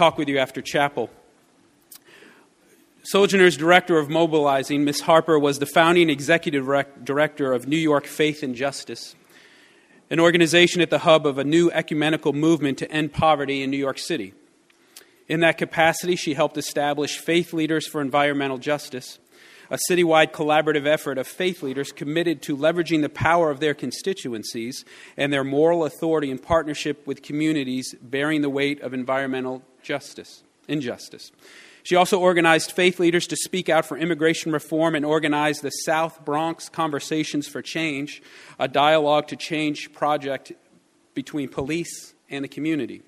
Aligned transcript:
talk 0.00 0.16
with 0.16 0.30
you 0.30 0.38
after 0.38 0.62
chapel. 0.62 1.10
Sojourners 3.02 3.58
director 3.58 3.98
of 3.98 4.08
mobilizing, 4.08 4.82
Miss 4.82 5.00
Harper, 5.00 5.38
was 5.38 5.58
the 5.58 5.66
founding 5.66 6.08
executive 6.08 6.64
director 7.04 7.52
of 7.52 7.68
New 7.68 7.76
York 7.76 8.06
Faith 8.06 8.42
and 8.42 8.54
Justice, 8.54 9.14
an 10.08 10.18
organization 10.18 10.80
at 10.80 10.88
the 10.88 11.00
hub 11.00 11.26
of 11.26 11.36
a 11.36 11.44
new 11.44 11.70
ecumenical 11.72 12.32
movement 12.32 12.78
to 12.78 12.90
end 12.90 13.12
poverty 13.12 13.62
in 13.62 13.70
New 13.70 13.76
York 13.76 13.98
City. 13.98 14.32
In 15.28 15.40
that 15.40 15.58
capacity, 15.58 16.16
she 16.16 16.32
helped 16.32 16.56
establish 16.56 17.18
Faith 17.18 17.52
Leaders 17.52 17.86
for 17.86 18.00
Environmental 18.00 18.56
Justice, 18.56 19.18
a 19.68 19.78
citywide 19.90 20.32
collaborative 20.32 20.86
effort 20.86 21.18
of 21.18 21.28
faith 21.28 21.62
leaders 21.62 21.92
committed 21.92 22.40
to 22.40 22.56
leveraging 22.56 23.02
the 23.02 23.10
power 23.10 23.50
of 23.50 23.60
their 23.60 23.74
constituencies 23.74 24.82
and 25.18 25.30
their 25.30 25.44
moral 25.44 25.84
authority 25.84 26.30
in 26.30 26.38
partnership 26.38 27.06
with 27.06 27.20
communities 27.20 27.94
bearing 28.00 28.40
the 28.40 28.48
weight 28.48 28.80
of 28.80 28.94
environmental 28.94 29.62
justice, 29.82 30.42
injustice. 30.68 31.32
She 31.82 31.96
also 31.96 32.20
organized 32.20 32.72
faith 32.72 33.00
leaders 33.00 33.26
to 33.28 33.36
speak 33.36 33.68
out 33.68 33.86
for 33.86 33.96
immigration 33.96 34.52
reform 34.52 34.94
and 34.94 35.04
organized 35.04 35.62
the 35.62 35.70
South 35.70 36.24
Bronx 36.24 36.68
Conversations 36.68 37.48
for 37.48 37.62
Change, 37.62 38.22
a 38.58 38.68
dialogue 38.68 39.28
to 39.28 39.36
change 39.36 39.92
project 39.92 40.52
between 41.14 41.48
police 41.48 42.14
and 42.28 42.44
the 42.44 42.48
community. 42.48 43.02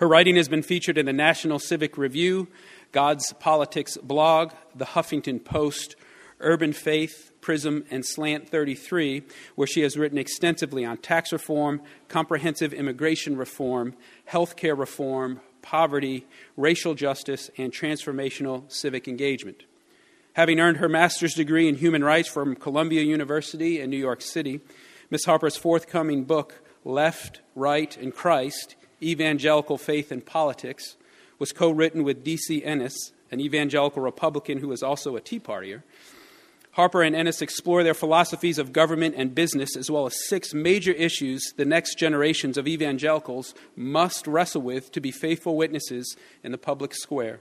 Her 0.00 0.08
writing 0.08 0.36
has 0.36 0.48
been 0.48 0.62
featured 0.62 0.98
in 0.98 1.06
the 1.06 1.12
National 1.12 1.58
Civic 1.58 1.96
Review, 1.96 2.48
God's 2.92 3.32
Politics 3.34 3.96
blog, 3.96 4.52
the 4.74 4.84
Huffington 4.86 5.42
Post, 5.44 5.96
Urban 6.40 6.72
Faith, 6.72 7.30
Prism, 7.44 7.84
and 7.90 8.06
Slant 8.06 8.48
33, 8.48 9.22
where 9.54 9.66
she 9.66 9.82
has 9.82 9.98
written 9.98 10.16
extensively 10.16 10.82
on 10.82 10.96
tax 10.96 11.30
reform, 11.30 11.82
comprehensive 12.08 12.72
immigration 12.72 13.36
reform, 13.36 13.94
health 14.24 14.56
care 14.56 14.74
reform, 14.74 15.40
poverty, 15.60 16.24
racial 16.56 16.94
justice, 16.94 17.50
and 17.58 17.70
transformational 17.70 18.72
civic 18.72 19.06
engagement. 19.06 19.64
Having 20.32 20.58
earned 20.58 20.78
her 20.78 20.88
master's 20.88 21.34
degree 21.34 21.68
in 21.68 21.74
human 21.74 22.02
rights 22.02 22.30
from 22.30 22.56
Columbia 22.56 23.02
University 23.02 23.78
in 23.78 23.90
New 23.90 23.98
York 23.98 24.22
City, 24.22 24.62
Ms. 25.10 25.26
Harper's 25.26 25.58
forthcoming 25.58 26.24
book, 26.24 26.62
Left, 26.82 27.42
Right, 27.54 27.94
and 27.98 28.14
Christ 28.14 28.74
Evangelical 29.02 29.76
Faith 29.76 30.10
and 30.10 30.24
Politics, 30.24 30.96
was 31.38 31.52
co 31.52 31.70
written 31.70 32.04
with 32.04 32.24
D.C. 32.24 32.56
Innes, 32.56 33.12
an 33.30 33.38
evangelical 33.38 34.00
Republican 34.00 34.60
who 34.60 34.72
is 34.72 34.82
also 34.82 35.14
a 35.14 35.20
Tea 35.20 35.40
Partier. 35.40 35.82
Harper 36.74 37.02
and 37.02 37.14
Innes 37.14 37.40
explore 37.40 37.84
their 37.84 37.94
philosophies 37.94 38.58
of 38.58 38.72
government 38.72 39.14
and 39.16 39.32
business, 39.32 39.76
as 39.76 39.90
well 39.90 40.06
as 40.06 40.28
six 40.28 40.52
major 40.52 40.90
issues 40.90 41.52
the 41.56 41.64
next 41.64 41.96
generations 41.96 42.58
of 42.58 42.66
evangelicals 42.66 43.54
must 43.76 44.26
wrestle 44.26 44.62
with 44.62 44.90
to 44.90 45.00
be 45.00 45.12
faithful 45.12 45.56
witnesses 45.56 46.16
in 46.42 46.50
the 46.50 46.58
public 46.58 46.92
square. 46.92 47.40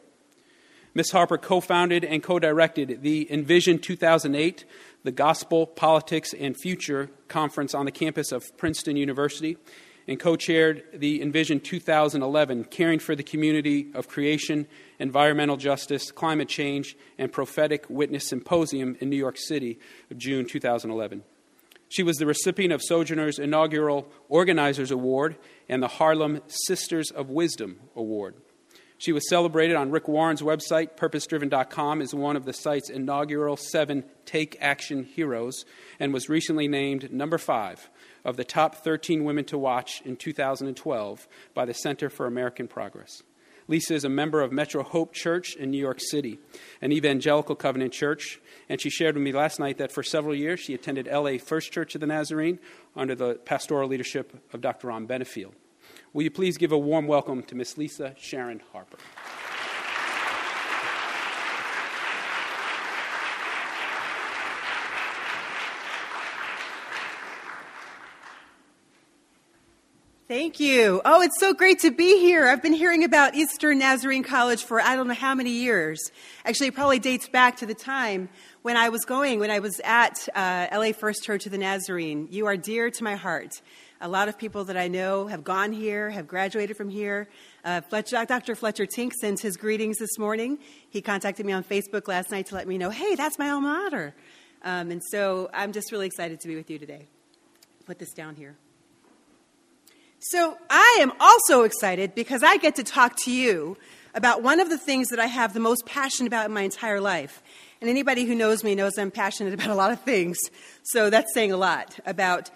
Ms. 0.93 1.09
Harper 1.09 1.39
co 1.39 1.59
founded 1.59 2.05
and 2.05 2.21
co 2.21 2.37
directed 2.37 3.01
the 3.01 3.31
Envision 3.33 3.79
2008, 3.79 4.65
the 5.03 5.11
Gospel, 5.11 5.65
Politics, 5.65 6.35
and 6.39 6.55
Future 6.55 7.09
conference 7.27 7.73
on 7.73 7.85
the 7.85 7.91
campus 7.91 8.31
of 8.31 8.55
Princeton 8.57 8.95
University, 8.95 9.57
and 10.07 10.19
co 10.19 10.35
chaired 10.35 10.83
the 10.93 11.21
Envision 11.21 11.59
2011 11.59 12.65
Caring 12.65 12.99
for 12.99 13.15
the 13.15 13.23
Community 13.23 13.91
of 13.93 14.07
Creation, 14.07 14.67
Environmental 14.99 15.57
Justice, 15.57 16.11
Climate 16.11 16.49
Change, 16.49 16.95
and 17.17 17.31
Prophetic 17.31 17.85
Witness 17.89 18.27
Symposium 18.27 18.97
in 18.99 19.09
New 19.09 19.17
York 19.17 19.37
City 19.37 19.79
of 20.11 20.17
June 20.17 20.45
2011. 20.45 21.23
She 21.89 22.03
was 22.03 22.17
the 22.17 22.25
recipient 22.25 22.73
of 22.73 22.81
Sojourners 22.81 23.37
inaugural 23.37 24.11
Organizers 24.27 24.89
Award 24.89 25.35
and 25.69 25.81
the 25.81 25.87
Harlem 25.87 26.41
Sisters 26.47 27.11
of 27.11 27.29
Wisdom 27.29 27.79
Award. 27.95 28.35
She 28.97 29.11
was 29.11 29.27
celebrated 29.29 29.75
on 29.75 29.91
Rick 29.91 30.07
Warren's 30.07 30.41
website, 30.41 30.95
purposedriven.com, 30.95 32.01
as 32.01 32.15
one 32.15 32.37
of 32.37 32.45
the 32.45 32.53
site's 32.53 32.89
inaugural 32.89 33.57
seven 33.57 34.05
Take 34.25 34.57
Action 34.61 35.03
Heroes 35.03 35.65
and 35.99 36.13
was 36.13 36.29
recently 36.29 36.67
named 36.67 37.11
number 37.11 37.37
five 37.37 37.89
of 38.25 38.37
the 38.37 38.43
top 38.43 38.75
13 38.75 39.23
women 39.23 39.45
to 39.45 39.57
watch 39.57 40.01
in 40.05 40.15
2012 40.15 41.27
by 41.53 41.65
the 41.65 41.73
Center 41.73 42.09
for 42.09 42.25
American 42.25 42.67
Progress. 42.67 43.23
Lisa 43.67 43.93
is 43.93 44.03
a 44.03 44.09
member 44.09 44.41
of 44.41 44.51
Metro 44.51 44.83
Hope 44.83 45.13
Church 45.13 45.55
in 45.55 45.71
New 45.71 45.77
York 45.77 45.99
City, 45.99 46.39
an 46.81 46.91
evangelical 46.91 47.55
covenant 47.55 47.93
church, 47.93 48.39
and 48.67 48.81
she 48.81 48.89
shared 48.89 49.15
with 49.15 49.23
me 49.23 49.31
last 49.31 49.59
night 49.59 49.77
that 49.77 49.91
for 49.91 50.03
several 50.03 50.35
years 50.35 50.59
she 50.59 50.73
attended 50.73 51.07
LA 51.07 51.37
First 51.37 51.71
Church 51.71 51.95
of 51.95 52.01
the 52.01 52.07
Nazarene 52.07 52.59
under 52.95 53.15
the 53.15 53.35
pastoral 53.35 53.87
leadership 53.87 54.33
of 54.53 54.61
Dr. 54.61 54.87
Ron 54.87 55.07
Benefiel. 55.07 55.53
Will 56.11 56.23
you 56.23 56.31
please 56.31 56.57
give 56.57 56.71
a 56.71 56.77
warm 56.77 57.07
welcome 57.07 57.41
to 57.43 57.55
Miss 57.55 57.77
Lisa 57.77 58.15
Sharon 58.17 58.61
Harper? 58.71 58.97
Thank 70.33 70.59
you. 70.59 70.99
Oh, 71.05 71.21
it's 71.21 71.39
so 71.39 71.53
great 71.53 71.81
to 71.81 71.91
be 71.91 72.19
here. 72.19 72.47
I've 72.47 72.63
been 72.63 72.73
hearing 72.73 73.03
about 73.03 73.35
Eastern 73.35 73.77
Nazarene 73.77 74.23
College 74.23 74.63
for 74.63 74.81
I 74.81 74.95
don't 74.95 75.07
know 75.07 75.13
how 75.13 75.35
many 75.35 75.51
years. 75.51 75.99
Actually, 76.43 76.69
it 76.69 76.73
probably 76.73 76.97
dates 76.97 77.29
back 77.29 77.57
to 77.57 77.67
the 77.67 77.75
time 77.75 78.29
when 78.63 78.75
I 78.75 78.89
was 78.89 79.05
going, 79.05 79.39
when 79.39 79.51
I 79.51 79.59
was 79.59 79.79
at 79.83 80.27
uh, 80.33 80.69
LA 80.73 80.91
First 80.91 81.23
Church 81.23 81.45
of 81.45 81.51
the 81.51 81.59
Nazarene. 81.59 82.29
You 82.31 82.47
are 82.47 82.57
dear 82.57 82.89
to 82.89 83.03
my 83.03 83.13
heart. 83.13 83.61
A 84.01 84.07
lot 84.07 84.27
of 84.27 84.35
people 84.35 84.63
that 84.63 84.75
I 84.75 84.87
know 84.87 85.27
have 85.27 85.43
gone 85.43 85.71
here, 85.71 86.09
have 86.09 86.27
graduated 86.27 86.77
from 86.77 86.89
here. 86.89 87.29
Uh, 87.63 87.81
Fletcher, 87.81 88.25
Dr. 88.25 88.55
Fletcher 88.55 88.87
Tink 88.87 89.11
sends 89.13 89.39
his 89.39 89.55
greetings 89.55 89.99
this 89.99 90.17
morning. 90.17 90.57
He 90.89 91.03
contacted 91.03 91.45
me 91.45 91.53
on 91.53 91.63
Facebook 91.63 92.07
last 92.07 92.31
night 92.31 92.47
to 92.47 92.55
let 92.55 92.67
me 92.67 92.79
know, 92.79 92.89
hey, 92.89 93.13
that's 93.13 93.37
my 93.37 93.51
alma 93.51 93.67
mater. 93.83 94.15
Um, 94.63 94.89
and 94.89 95.03
so 95.11 95.51
I'm 95.53 95.73
just 95.73 95.91
really 95.91 96.07
excited 96.07 96.39
to 96.39 96.47
be 96.47 96.55
with 96.55 96.71
you 96.71 96.79
today. 96.79 97.05
Put 97.85 97.99
this 97.99 98.13
down 98.13 98.33
here. 98.33 98.57
So 100.27 100.57
I 100.69 100.99
am 101.01 101.11
also 101.19 101.63
excited 101.63 102.15
because 102.15 102.43
I 102.43 102.55
get 102.55 102.77
to 102.77 102.83
talk 102.83 103.17
to 103.25 103.31
you 103.31 103.75
about 104.15 104.41
one 104.41 104.61
of 104.61 104.69
the 104.69 104.77
things 104.77 105.09
that 105.09 105.19
I 105.19 105.25
have 105.25 105.53
the 105.53 105.59
most 105.59 105.85
passion 105.85 106.27
about 106.27 106.45
in 106.45 106.53
my 106.53 106.61
entire 106.61 107.01
life. 107.01 107.43
And 107.81 107.89
anybody 107.89 108.23
who 108.23 108.33
knows 108.33 108.63
me 108.63 108.73
knows 108.73 108.97
I'm 108.97 109.11
passionate 109.11 109.53
about 109.53 109.67
a 109.67 109.75
lot 109.75 109.91
of 109.91 109.99
things. 109.99 110.37
So 110.83 111.09
that's 111.09 111.33
saying 111.33 111.51
a 111.51 111.57
lot 111.57 111.99
about 112.05 112.51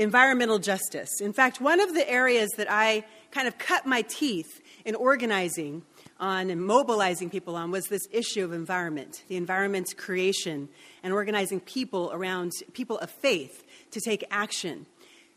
environmental 0.00 0.58
justice. 0.58 1.20
In 1.20 1.32
fact, 1.32 1.60
one 1.60 1.78
of 1.78 1.94
the 1.94 2.10
areas 2.10 2.50
that 2.56 2.66
I 2.68 3.04
kind 3.30 3.46
of 3.46 3.56
cut 3.56 3.86
my 3.86 4.02
teeth 4.02 4.60
in 4.84 4.96
organizing 4.96 5.84
on 6.18 6.50
and 6.50 6.60
mobilizing 6.60 7.30
people 7.30 7.54
on 7.54 7.70
was 7.70 7.84
this 7.86 8.02
issue 8.10 8.44
of 8.44 8.52
environment, 8.52 9.22
the 9.28 9.36
environment's 9.36 9.94
creation, 9.94 10.68
and 11.04 11.12
organizing 11.12 11.60
people 11.60 12.10
around 12.12 12.50
people 12.72 12.98
of 12.98 13.10
faith 13.10 13.64
to 13.92 14.00
take 14.00 14.24
action. 14.28 14.86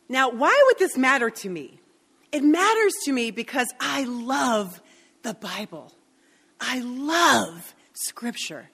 Now, 0.07 0.29
why 0.29 0.61
would 0.67 0.77
this 0.77 0.97
matter 0.97 1.29
to 1.29 1.49
me? 1.49 1.79
It 2.31 2.43
matters 2.43 2.93
to 3.05 3.11
me 3.11 3.31
because 3.31 3.67
I 3.79 4.03
love 4.03 4.81
the 5.23 5.33
Bible. 5.33 5.93
I 6.59 6.79
love 6.79 7.73
Scripture. 7.93 8.69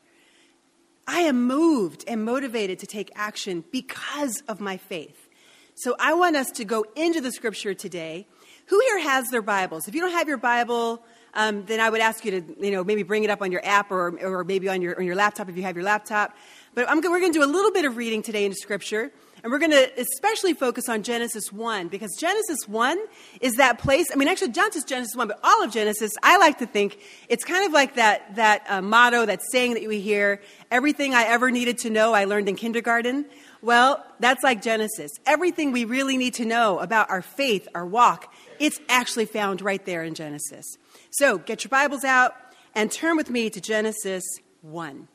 I 1.07 1.21
am 1.21 1.45
moved 1.45 2.03
and 2.07 2.23
motivated 2.23 2.79
to 2.79 2.87
take 2.87 3.11
action 3.15 3.63
because 3.71 4.41
of 4.47 4.59
my 4.59 4.77
faith. 4.77 5.29
So 5.75 5.95
I 5.99 6.13
want 6.13 6.35
us 6.35 6.51
to 6.51 6.65
go 6.65 6.85
into 6.95 7.21
the 7.21 7.31
Scripture 7.31 7.73
today. 7.73 8.27
Who 8.67 8.79
here 8.81 8.99
has 8.99 9.27
their 9.29 9.41
Bibles? 9.41 9.87
If 9.87 9.95
you 9.95 10.01
don't 10.01 10.11
have 10.11 10.27
your 10.27 10.37
Bible, 10.37 11.03
um, 11.33 11.65
then 11.65 11.79
I 11.79 11.89
would 11.89 12.01
ask 12.01 12.23
you 12.25 12.31
to, 12.31 12.55
you 12.59 12.71
know, 12.71 12.83
maybe 12.83 13.03
bring 13.03 13.23
it 13.23 13.29
up 13.29 13.41
on 13.41 13.51
your 13.51 13.65
app 13.65 13.91
or, 13.91 14.17
or 14.21 14.43
maybe 14.43 14.69
on 14.69 14.81
your, 14.81 14.97
on 14.97 15.05
your 15.05 15.15
laptop 15.15 15.49
if 15.49 15.57
you 15.57 15.63
have 15.63 15.75
your 15.75 15.85
laptop. 15.85 16.35
But 16.73 16.89
I'm, 16.89 16.97
we're 17.01 17.19
going 17.19 17.33
to 17.33 17.39
do 17.39 17.43
a 17.43 17.51
little 17.51 17.71
bit 17.71 17.85
of 17.85 17.97
reading 17.97 18.21
today 18.21 18.45
into 18.45 18.57
Scripture. 18.57 19.11
And 19.43 19.51
we're 19.51 19.59
going 19.59 19.71
to 19.71 19.91
especially 19.99 20.53
focus 20.53 20.87
on 20.87 21.01
Genesis 21.01 21.51
1 21.51 21.87
because 21.87 22.11
Genesis 22.19 22.67
1 22.67 22.99
is 23.41 23.53
that 23.53 23.79
place. 23.79 24.07
I 24.11 24.15
mean, 24.15 24.27
actually, 24.27 24.51
not 24.51 24.71
just 24.71 24.87
Genesis 24.87 25.15
1, 25.15 25.27
but 25.27 25.39
all 25.43 25.63
of 25.63 25.71
Genesis, 25.71 26.11
I 26.21 26.37
like 26.37 26.59
to 26.59 26.67
think 26.67 26.99
it's 27.27 27.43
kind 27.43 27.65
of 27.65 27.71
like 27.71 27.95
that, 27.95 28.35
that 28.35 28.63
uh, 28.69 28.81
motto, 28.83 29.25
that 29.25 29.41
saying 29.51 29.73
that 29.73 29.87
we 29.87 29.99
hear 29.99 30.41
everything 30.69 31.15
I 31.15 31.23
ever 31.23 31.49
needed 31.49 31.79
to 31.79 31.89
know, 31.89 32.13
I 32.13 32.25
learned 32.25 32.49
in 32.49 32.55
kindergarten. 32.55 33.25
Well, 33.63 34.05
that's 34.19 34.43
like 34.43 34.61
Genesis. 34.61 35.11
Everything 35.25 35.71
we 35.71 35.85
really 35.85 36.17
need 36.17 36.35
to 36.35 36.45
know 36.45 36.79
about 36.79 37.09
our 37.09 37.23
faith, 37.23 37.67
our 37.73 37.85
walk, 37.85 38.31
it's 38.59 38.79
actually 38.89 39.25
found 39.25 39.61
right 39.61 39.83
there 39.85 40.03
in 40.03 40.13
Genesis. 40.13 40.65
So 41.09 41.39
get 41.39 41.63
your 41.63 41.69
Bibles 41.69 42.03
out 42.03 42.35
and 42.75 42.91
turn 42.91 43.17
with 43.17 43.31
me 43.31 43.49
to 43.49 43.59
Genesis 43.59 44.23
1. 44.61 45.07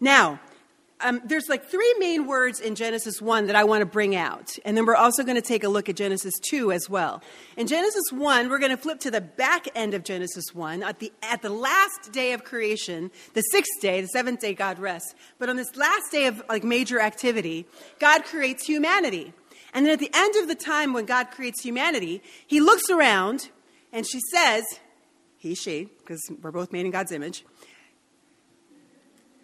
Now, 0.00 0.40
um, 1.00 1.20
there's 1.24 1.48
like 1.48 1.66
three 1.66 1.94
main 1.98 2.26
words 2.26 2.58
in 2.60 2.74
Genesis 2.74 3.20
1 3.20 3.48
that 3.48 3.56
I 3.56 3.64
want 3.64 3.82
to 3.82 3.86
bring 3.86 4.16
out. 4.16 4.50
And 4.64 4.76
then 4.76 4.86
we're 4.86 4.96
also 4.96 5.24
going 5.24 5.36
to 5.36 5.42
take 5.42 5.62
a 5.62 5.68
look 5.68 5.88
at 5.88 5.96
Genesis 5.96 6.32
2 6.48 6.72
as 6.72 6.88
well. 6.88 7.22
In 7.56 7.66
Genesis 7.66 8.04
1, 8.10 8.48
we're 8.48 8.58
going 8.58 8.70
to 8.70 8.78
flip 8.78 9.00
to 9.00 9.10
the 9.10 9.20
back 9.20 9.68
end 9.74 9.92
of 9.92 10.04
Genesis 10.04 10.54
1. 10.54 10.82
At 10.82 10.98
the, 10.98 11.12
at 11.22 11.42
the 11.42 11.50
last 11.50 12.12
day 12.12 12.32
of 12.32 12.44
creation, 12.44 13.10
the 13.34 13.42
sixth 13.42 13.80
day, 13.82 14.00
the 14.00 14.08
seventh 14.08 14.40
day, 14.40 14.54
God 14.54 14.78
rests. 14.78 15.14
But 15.38 15.50
on 15.50 15.56
this 15.56 15.76
last 15.76 16.10
day 16.10 16.26
of 16.26 16.42
like 16.48 16.64
major 16.64 16.98
activity, 16.98 17.66
God 17.98 18.24
creates 18.24 18.64
humanity. 18.64 19.34
And 19.74 19.84
then 19.84 19.92
at 19.92 19.98
the 19.98 20.10
end 20.14 20.36
of 20.36 20.48
the 20.48 20.54
time 20.54 20.94
when 20.94 21.04
God 21.04 21.30
creates 21.30 21.62
humanity, 21.62 22.22
he 22.46 22.60
looks 22.60 22.88
around 22.88 23.50
and 23.92 24.06
she 24.06 24.20
says, 24.32 24.64
he, 25.36 25.54
she, 25.54 25.90
because 25.98 26.22
we're 26.40 26.52
both 26.52 26.72
made 26.72 26.86
in 26.86 26.90
God's 26.90 27.12
image. 27.12 27.44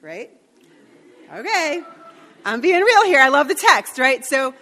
Right? 0.00 0.31
Okay. 1.32 1.82
I'm 2.44 2.61
being 2.61 2.82
real 2.82 3.05
here. 3.06 3.20
I 3.20 3.29
love 3.29 3.49
the 3.49 3.55
text, 3.55 3.99
right? 3.99 4.25
So 4.25 4.55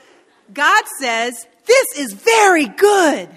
God 0.53 0.85
says, 1.01 1.47
This 1.67 1.99
is 1.99 2.13
very 2.13 2.67
good. 2.67 3.29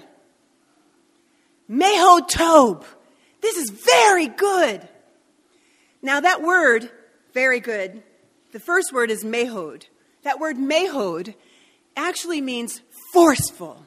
Meho 1.68 2.26
Tob. 2.28 2.84
This 3.40 3.56
is 3.56 3.70
very 3.70 4.28
good. 4.28 4.86
Now, 6.00 6.20
that 6.20 6.42
word, 6.42 6.90
very 7.32 7.60
good, 7.60 8.02
the 8.52 8.60
first 8.60 8.92
word 8.92 9.10
is 9.10 9.24
mehod. 9.24 9.84
That 10.22 10.38
word 10.38 10.56
mehod 10.56 11.34
actually 11.96 12.40
means 12.40 12.82
forceful, 13.12 13.86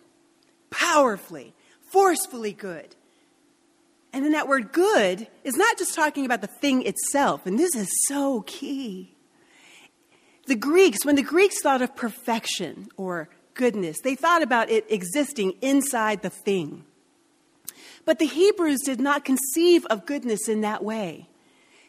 powerfully, 0.69 1.53
forcefully 1.91 2.53
good. 2.53 2.95
And 4.11 4.25
then 4.25 4.31
that 4.31 4.47
word 4.47 4.71
good 4.71 5.27
is 5.43 5.55
not 5.55 5.77
just 5.77 5.93
talking 5.93 6.25
about 6.25 6.41
the 6.41 6.47
thing 6.47 6.85
itself, 6.85 7.45
and 7.45 7.57
this 7.57 7.75
is 7.75 7.87
so 8.07 8.43
key. 8.47 9.13
The 10.47 10.55
Greeks, 10.55 11.05
when 11.05 11.15
the 11.15 11.21
Greeks 11.21 11.61
thought 11.61 11.81
of 11.81 11.95
perfection 11.95 12.87
or 12.95 13.29
goodness, 13.53 13.97
they 14.01 14.15
thought 14.15 14.41
about 14.41 14.69
it 14.69 14.85
existing 14.89 15.53
inside 15.61 16.21
the 16.21 16.29
thing. 16.29 16.85
But 18.05 18.19
the 18.19 18.25
Hebrews 18.25 18.79
did 18.85 19.01
not 19.01 19.25
conceive 19.25 19.85
of 19.87 20.05
goodness 20.05 20.47
in 20.47 20.61
that 20.61 20.83
way. 20.83 21.27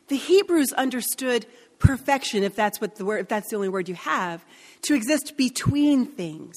The 0.09 0.17
Hebrews 0.17 0.73
understood 0.73 1.47
perfection, 1.79 2.43
if 2.43 2.57
that's, 2.57 2.81
what 2.81 2.97
the 2.97 3.05
word, 3.05 3.21
if 3.21 3.29
that's 3.29 3.51
the 3.51 3.57
only 3.57 3.69
word 3.69 3.89
you 3.89 3.95
have, 3.95 4.45
to 4.83 4.95
exist 4.95 5.37
between 5.37 6.07
things. 6.07 6.57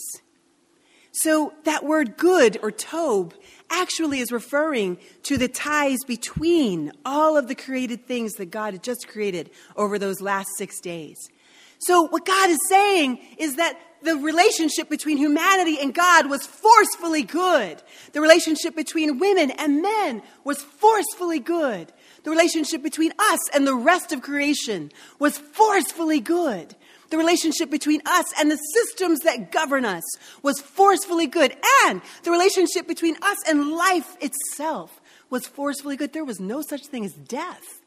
So 1.11 1.53
that 1.65 1.83
word 1.83 2.17
good 2.17 2.57
or 2.63 2.71
tob 2.71 3.35
actually 3.69 4.19
is 4.19 4.31
referring 4.31 4.97
to 5.23 5.37
the 5.37 5.49
ties 5.49 5.99
between 6.07 6.93
all 7.05 7.37
of 7.37 7.47
the 7.47 7.55
created 7.55 8.07
things 8.07 8.33
that 8.33 8.49
God 8.49 8.73
had 8.73 8.81
just 8.81 9.07
created 9.07 9.51
over 9.75 9.99
those 9.99 10.21
last 10.21 10.49
six 10.57 10.79
days. 10.79 11.17
So 11.81 12.07
what 12.07 12.25
God 12.25 12.49
is 12.49 12.59
saying 12.69 13.19
is 13.37 13.55
that 13.55 13.79
the 14.03 14.15
relationship 14.15 14.89
between 14.89 15.17
humanity 15.17 15.77
and 15.79 15.93
God 15.93 16.29
was 16.29 16.45
forcefully 16.45 17.23
good. 17.23 17.81
The 18.13 18.21
relationship 18.21 18.75
between 18.75 19.19
women 19.19 19.51
and 19.51 19.81
men 19.81 20.23
was 20.43 20.61
forcefully 20.61 21.39
good. 21.39 21.91
The 22.23 22.31
relationship 22.31 22.83
between 22.83 23.13
us 23.19 23.39
and 23.53 23.67
the 23.67 23.75
rest 23.75 24.11
of 24.11 24.21
creation 24.21 24.91
was 25.19 25.37
forcefully 25.37 26.19
good. 26.19 26.75
The 27.09 27.17
relationship 27.17 27.69
between 27.69 28.01
us 28.05 28.25
and 28.39 28.49
the 28.49 28.57
systems 28.73 29.19
that 29.21 29.51
govern 29.51 29.85
us 29.85 30.03
was 30.41 30.61
forcefully 30.61 31.27
good. 31.27 31.55
And 31.85 32.01
the 32.23 32.31
relationship 32.31 32.87
between 32.87 33.17
us 33.21 33.37
and 33.47 33.71
life 33.71 34.17
itself 34.21 35.01
was 35.29 35.45
forcefully 35.45 35.97
good. 35.97 36.13
There 36.13 36.25
was 36.25 36.39
no 36.39 36.61
such 36.61 36.85
thing 36.85 37.05
as 37.05 37.13
death. 37.13 37.80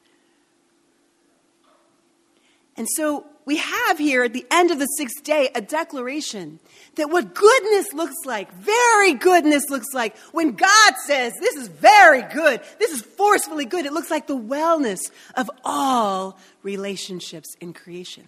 And 2.77 2.89
so 2.97 3.27
we 3.45 3.59
have 3.59 3.99
here 3.99 4.25
at 4.25 4.33
the 4.33 4.47
end 4.51 4.71
of 4.71 4.79
the 4.79 4.87
sixth 4.87 5.23
day 5.23 5.51
a 5.55 5.61
declaration 5.61 6.59
that 6.97 7.11
what 7.11 7.35
goodness 7.35 7.93
looks 7.93 8.17
like, 8.25 8.53
very 8.55 9.15
goodness 9.15 9.69
looks 9.69 9.93
like, 9.93 10.17
when 10.33 10.53
God 10.53 10.95
says, 11.07 11.35
This 11.41 11.57
is 11.57 11.69
very 11.69 12.23
good, 12.23 12.61
this 12.79 12.91
is 12.91 13.03
forcefully 13.03 13.65
good, 13.65 13.87
it 13.87 13.93
looks 13.93 14.11
like 14.11 14.27
the 14.27 14.39
wellness 14.39 15.11
of 15.37 15.51
all 15.65 16.39
relationships 16.63 17.49
in 17.61 17.73
creation. 17.73 18.25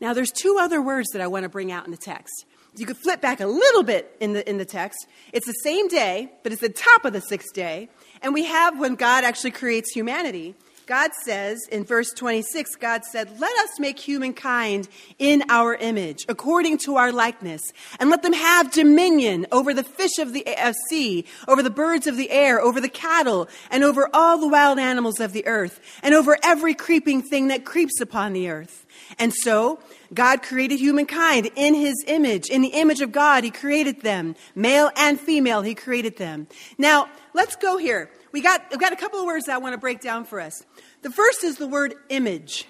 Now, 0.00 0.14
there's 0.14 0.32
two 0.32 0.56
other 0.60 0.82
words 0.82 1.10
that 1.10 1.22
I 1.22 1.28
want 1.28 1.44
to 1.44 1.48
bring 1.48 1.70
out 1.70 1.84
in 1.84 1.92
the 1.92 1.96
text. 1.96 2.44
You 2.74 2.86
could 2.86 2.96
flip 2.96 3.20
back 3.20 3.40
a 3.40 3.46
little 3.46 3.82
bit 3.82 4.16
in 4.18 4.32
the, 4.32 4.48
in 4.48 4.58
the 4.58 4.64
text. 4.64 5.06
It's 5.32 5.46
the 5.46 5.52
same 5.62 5.88
day, 5.88 6.32
but 6.42 6.52
it's 6.52 6.60
the 6.62 6.70
top 6.70 7.04
of 7.04 7.12
the 7.12 7.20
sixth 7.20 7.52
day. 7.52 7.88
And 8.22 8.32
we 8.32 8.44
have 8.46 8.78
when 8.78 8.94
God 8.94 9.24
actually 9.24 9.50
creates 9.50 9.92
humanity. 9.92 10.54
God 10.86 11.10
says 11.24 11.60
in 11.70 11.84
verse 11.84 12.12
26, 12.12 12.76
God 12.76 13.04
said, 13.04 13.38
Let 13.40 13.56
us 13.58 13.78
make 13.78 13.98
humankind 13.98 14.88
in 15.18 15.44
our 15.48 15.74
image, 15.74 16.24
according 16.28 16.78
to 16.78 16.96
our 16.96 17.12
likeness, 17.12 17.60
and 18.00 18.10
let 18.10 18.22
them 18.22 18.32
have 18.32 18.72
dominion 18.72 19.46
over 19.52 19.72
the 19.72 19.84
fish 19.84 20.18
of 20.18 20.32
the 20.32 20.44
sea, 20.88 21.24
over 21.46 21.62
the 21.62 21.70
birds 21.70 22.06
of 22.06 22.16
the 22.16 22.30
air, 22.30 22.60
over 22.60 22.80
the 22.80 22.88
cattle, 22.88 23.48
and 23.70 23.84
over 23.84 24.08
all 24.12 24.38
the 24.38 24.48
wild 24.48 24.78
animals 24.78 25.20
of 25.20 25.32
the 25.32 25.46
earth, 25.46 25.80
and 26.02 26.14
over 26.14 26.36
every 26.42 26.74
creeping 26.74 27.22
thing 27.22 27.48
that 27.48 27.64
creeps 27.64 28.00
upon 28.00 28.32
the 28.32 28.48
earth. 28.48 28.84
And 29.18 29.32
so, 29.32 29.78
God 30.12 30.42
created 30.42 30.78
humankind 30.78 31.50
in 31.56 31.74
his 31.74 32.02
image. 32.06 32.50
In 32.50 32.62
the 32.62 32.68
image 32.68 33.00
of 33.00 33.12
God, 33.12 33.44
he 33.44 33.50
created 33.50 34.00
them. 34.02 34.36
Male 34.54 34.90
and 34.96 35.18
female, 35.18 35.62
he 35.62 35.74
created 35.74 36.16
them. 36.16 36.48
Now, 36.76 37.08
let's 37.34 37.56
go 37.56 37.78
here 37.78 38.10
we 38.32 38.40
got, 38.40 38.62
I've 38.72 38.80
got 38.80 38.92
a 38.92 38.96
couple 38.96 39.20
of 39.20 39.26
words 39.26 39.46
that 39.46 39.54
I 39.54 39.58
want 39.58 39.74
to 39.74 39.78
break 39.78 40.00
down 40.00 40.24
for 40.24 40.40
us. 40.40 40.64
The 41.02 41.10
first 41.10 41.44
is 41.44 41.56
the 41.56 41.66
word 41.66 41.94
image. 42.08 42.66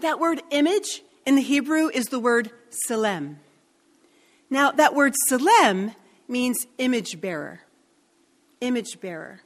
That 0.00 0.18
word 0.18 0.42
image 0.50 1.02
in 1.24 1.36
the 1.36 1.42
Hebrew 1.42 1.88
is 1.88 2.06
the 2.06 2.18
word 2.18 2.50
selem. 2.88 3.36
Now, 4.48 4.72
that 4.72 4.94
word 4.94 5.14
selem 5.28 5.94
means 6.26 6.66
image 6.78 7.20
bearer. 7.20 7.60
Image 8.60 9.00
bearer. 9.00 9.40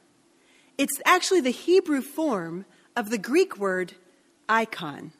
It's 0.77 0.99
actually 1.05 1.41
the 1.41 1.51
Hebrew 1.51 2.01
form 2.01 2.65
of 2.95 3.09
the 3.09 3.17
Greek 3.17 3.57
word 3.57 3.93
icon. 4.49 5.11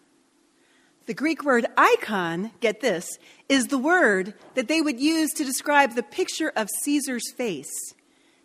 The 1.06 1.14
Greek 1.14 1.44
word 1.44 1.68
icon, 1.78 2.52
get 2.62 2.82
this, 2.82 3.08
is 3.48 3.68
the 3.68 3.78
word 3.78 4.34
that 4.56 4.68
they 4.68 4.82
would 4.82 5.00
use 5.00 5.32
to 5.34 5.44
describe 5.44 5.94
the 5.94 6.04
picture 6.04 6.52
of 6.56 6.68
Caesar's 6.84 7.32
face 7.32 7.94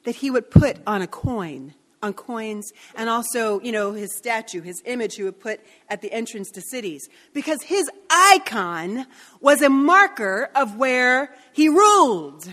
that 0.04 0.16
he 0.16 0.30
would 0.30 0.50
put 0.50 0.78
on 0.86 1.02
a 1.02 1.06
coin, 1.06 1.74
on 2.02 2.14
coins, 2.14 2.70
and 2.94 3.08
also, 3.08 3.60
you 3.60 3.72
know, 3.72 3.92
his 3.92 4.16
statue, 4.16 4.62
his 4.62 4.82
image 4.86 5.16
he 5.16 5.22
would 5.22 5.40
put 5.40 5.60
at 5.88 6.00
the 6.00 6.12
entrance 6.12 6.50
to 6.50 6.60
cities. 6.60 7.08
Because 7.32 7.62
his 7.62 7.90
icon 8.10 9.06
was 9.40 9.62
a 9.62 9.68
marker 9.68 10.50
of 10.54 10.76
where 10.76 11.34
he 11.52 11.68
ruled. 11.68 12.48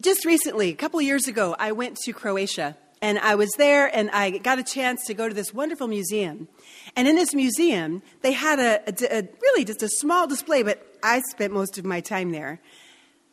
Just 0.00 0.24
recently, 0.24 0.70
a 0.70 0.74
couple 0.74 1.00
years 1.00 1.28
ago, 1.28 1.54
I 1.58 1.72
went 1.72 1.96
to 1.98 2.12
Croatia 2.12 2.76
and 3.00 3.18
I 3.18 3.34
was 3.34 3.50
there 3.58 3.94
and 3.94 4.10
I 4.10 4.30
got 4.30 4.58
a 4.58 4.62
chance 4.62 5.04
to 5.06 5.14
go 5.14 5.28
to 5.28 5.34
this 5.34 5.52
wonderful 5.52 5.86
museum. 5.88 6.48
And 6.96 7.06
in 7.06 7.16
this 7.16 7.34
museum, 7.34 8.02
they 8.22 8.32
had 8.32 8.58
a, 8.58 8.82
a, 8.88 9.18
a 9.18 9.28
really 9.40 9.64
just 9.64 9.82
a 9.82 9.88
small 9.88 10.26
display, 10.26 10.62
but 10.62 10.84
I 11.02 11.20
spent 11.30 11.52
most 11.52 11.78
of 11.78 11.84
my 11.84 12.00
time 12.00 12.32
there 12.32 12.60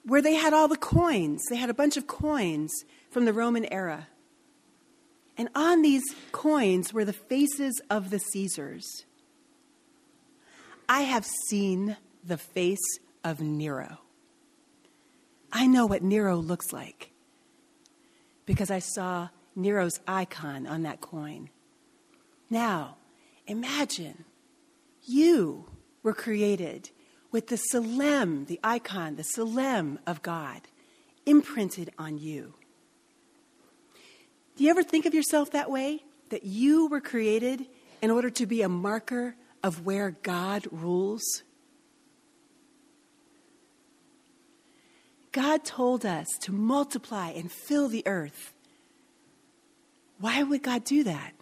where 0.05 0.21
they 0.21 0.35
had 0.35 0.53
all 0.53 0.67
the 0.67 0.77
coins. 0.77 1.43
They 1.49 1.57
had 1.57 1.69
a 1.69 1.73
bunch 1.73 1.97
of 1.97 2.07
coins 2.07 2.71
from 3.09 3.25
the 3.25 3.33
Roman 3.33 3.65
era. 3.71 4.07
And 5.37 5.49
on 5.55 5.81
these 5.81 6.03
coins 6.31 6.93
were 6.93 7.05
the 7.05 7.13
faces 7.13 7.81
of 7.89 8.09
the 8.09 8.19
Caesars. 8.19 9.05
I 10.87 11.01
have 11.01 11.25
seen 11.47 11.97
the 12.23 12.37
face 12.37 12.99
of 13.23 13.39
Nero. 13.39 13.99
I 15.51 15.67
know 15.67 15.85
what 15.85 16.03
Nero 16.03 16.35
looks 16.35 16.73
like 16.73 17.11
because 18.45 18.71
I 18.71 18.79
saw 18.79 19.29
Nero's 19.55 19.99
icon 20.07 20.67
on 20.67 20.83
that 20.83 21.01
coin. 21.01 21.49
Now, 22.49 22.97
imagine 23.47 24.25
you 25.03 25.65
were 26.01 26.13
created 26.13 26.89
with 27.31 27.47
the 27.47 27.59
Selem, 27.71 28.47
the 28.47 28.59
icon, 28.63 29.15
the 29.15 29.23
Selem 29.23 29.97
of 30.07 30.21
God 30.21 30.61
imprinted 31.25 31.91
on 31.97 32.17
you. 32.17 32.53
Do 34.55 34.63
you 34.63 34.69
ever 34.71 34.83
think 34.83 35.05
of 35.05 35.13
yourself 35.13 35.51
that 35.51 35.69
way? 35.69 36.03
That 36.29 36.43
you 36.43 36.87
were 36.87 37.01
created 37.01 37.65
in 38.01 38.11
order 38.11 38.29
to 38.31 38.45
be 38.45 38.61
a 38.61 38.69
marker 38.69 39.35
of 39.63 39.85
where 39.85 40.11
God 40.11 40.67
rules? 40.71 41.43
God 45.31 45.63
told 45.63 46.05
us 46.05 46.27
to 46.41 46.51
multiply 46.51 47.29
and 47.29 47.51
fill 47.51 47.87
the 47.87 48.03
earth. 48.07 48.53
Why 50.19 50.43
would 50.43 50.63
God 50.63 50.83
do 50.83 51.03
that? 51.03 51.33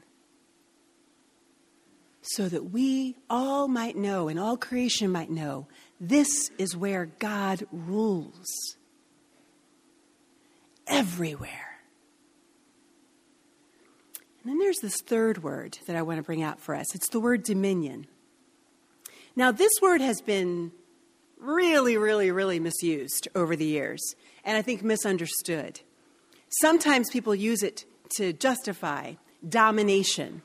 So 2.32 2.50
that 2.50 2.72
we 2.72 3.16
all 3.30 3.68
might 3.68 3.96
know 3.96 4.28
and 4.28 4.40
all 4.40 4.58
creation 4.58 5.12
might 5.12 5.30
know 5.30 5.68
this 6.00 6.50
is 6.58 6.76
where 6.76 7.06
God 7.20 7.66
rules 7.72 8.78
everywhere. 10.86 11.80
And 14.42 14.52
then 14.52 14.60
there's 14.60 14.80
this 14.80 15.02
third 15.02 15.44
word 15.44 15.78
that 15.88 15.96
I 15.96 16.02
want 16.02 16.18
to 16.18 16.24
bring 16.24 16.44
out 16.44 16.60
for 16.60 16.76
us 16.76 16.96
it's 16.96 17.10
the 17.10 17.20
word 17.20 17.44
dominion. 17.44 18.08
Now, 19.36 19.52
this 19.52 19.74
word 19.82 20.02
has 20.02 20.22
been 20.22 20.72
really, 21.40 21.98
really, 21.98 22.32
really 22.32 22.60
misused 22.60 23.28
over 23.36 23.56
the 23.56 23.66
years, 23.66 24.02
and 24.44 24.58
I 24.58 24.62
think 24.62 24.84
misunderstood. 24.84 25.82
Sometimes 26.62 27.10
people 27.10 27.36
use 27.36 27.62
it 27.62 27.86
to 28.16 28.34
justify 28.34 29.14
domination 29.48 30.42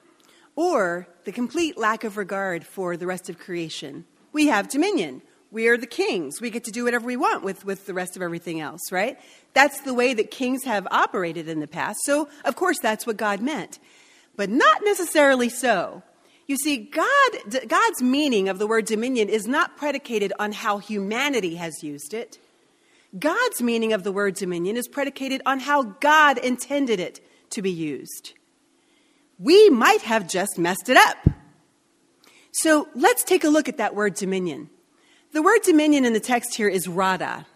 or 0.56 1.08
the 1.24 1.32
complete 1.32 1.78
lack 1.78 2.04
of 2.04 2.16
regard 2.16 2.64
for 2.64 2.96
the 2.96 3.06
rest 3.06 3.28
of 3.28 3.38
creation. 3.38 4.04
We 4.32 4.46
have 4.46 4.68
dominion. 4.68 5.22
we 5.50 5.68
are 5.68 5.76
the 5.76 5.86
kings. 5.86 6.40
We 6.40 6.50
get 6.50 6.64
to 6.64 6.70
do 6.70 6.84
whatever 6.84 7.06
we 7.06 7.16
want 7.16 7.44
with, 7.44 7.64
with 7.64 7.86
the 7.86 7.94
rest 7.94 8.16
of 8.16 8.22
everything 8.22 8.60
else, 8.60 8.90
right? 8.90 9.18
That's 9.52 9.80
the 9.82 9.92
way 9.92 10.14
that 10.14 10.30
kings 10.30 10.64
have 10.64 10.88
operated 10.90 11.46
in 11.46 11.60
the 11.60 11.66
past. 11.66 12.00
So, 12.04 12.28
of 12.44 12.56
course, 12.56 12.78
that's 12.80 13.06
what 13.06 13.18
God 13.18 13.42
meant. 13.42 13.78
But 14.34 14.48
not 14.48 14.80
necessarily 14.82 15.50
so. 15.50 16.02
You 16.46 16.56
see, 16.56 16.78
God, 16.78 17.68
God's 17.68 18.02
meaning 18.02 18.48
of 18.48 18.58
the 18.58 18.66
word 18.66 18.86
dominion 18.86 19.28
is 19.28 19.46
not 19.46 19.76
predicated 19.76 20.32
on 20.38 20.52
how 20.52 20.78
humanity 20.78 21.56
has 21.56 21.82
used 21.82 22.14
it. 22.14 22.38
God's 23.18 23.60
meaning 23.60 23.92
of 23.92 24.04
the 24.04 24.12
word 24.12 24.34
dominion 24.34 24.78
is 24.78 24.88
predicated 24.88 25.42
on 25.44 25.60
how 25.60 25.82
God 25.82 26.38
intended 26.38 26.98
it 26.98 27.20
to 27.50 27.60
be 27.60 27.70
used. 27.70 28.32
We 29.38 29.70
might 29.70 30.02
have 30.02 30.28
just 30.28 30.58
messed 30.58 30.88
it 30.88 30.96
up. 30.96 31.16
So 32.52 32.88
let's 32.94 33.24
take 33.24 33.44
a 33.44 33.48
look 33.48 33.68
at 33.68 33.78
that 33.78 33.94
word 33.94 34.14
dominion. 34.14 34.70
The 35.32 35.42
word 35.42 35.62
dominion 35.62 36.04
in 36.04 36.12
the 36.12 36.20
text 36.20 36.54
here 36.54 36.68
is 36.68 36.86
rada. 36.86 37.46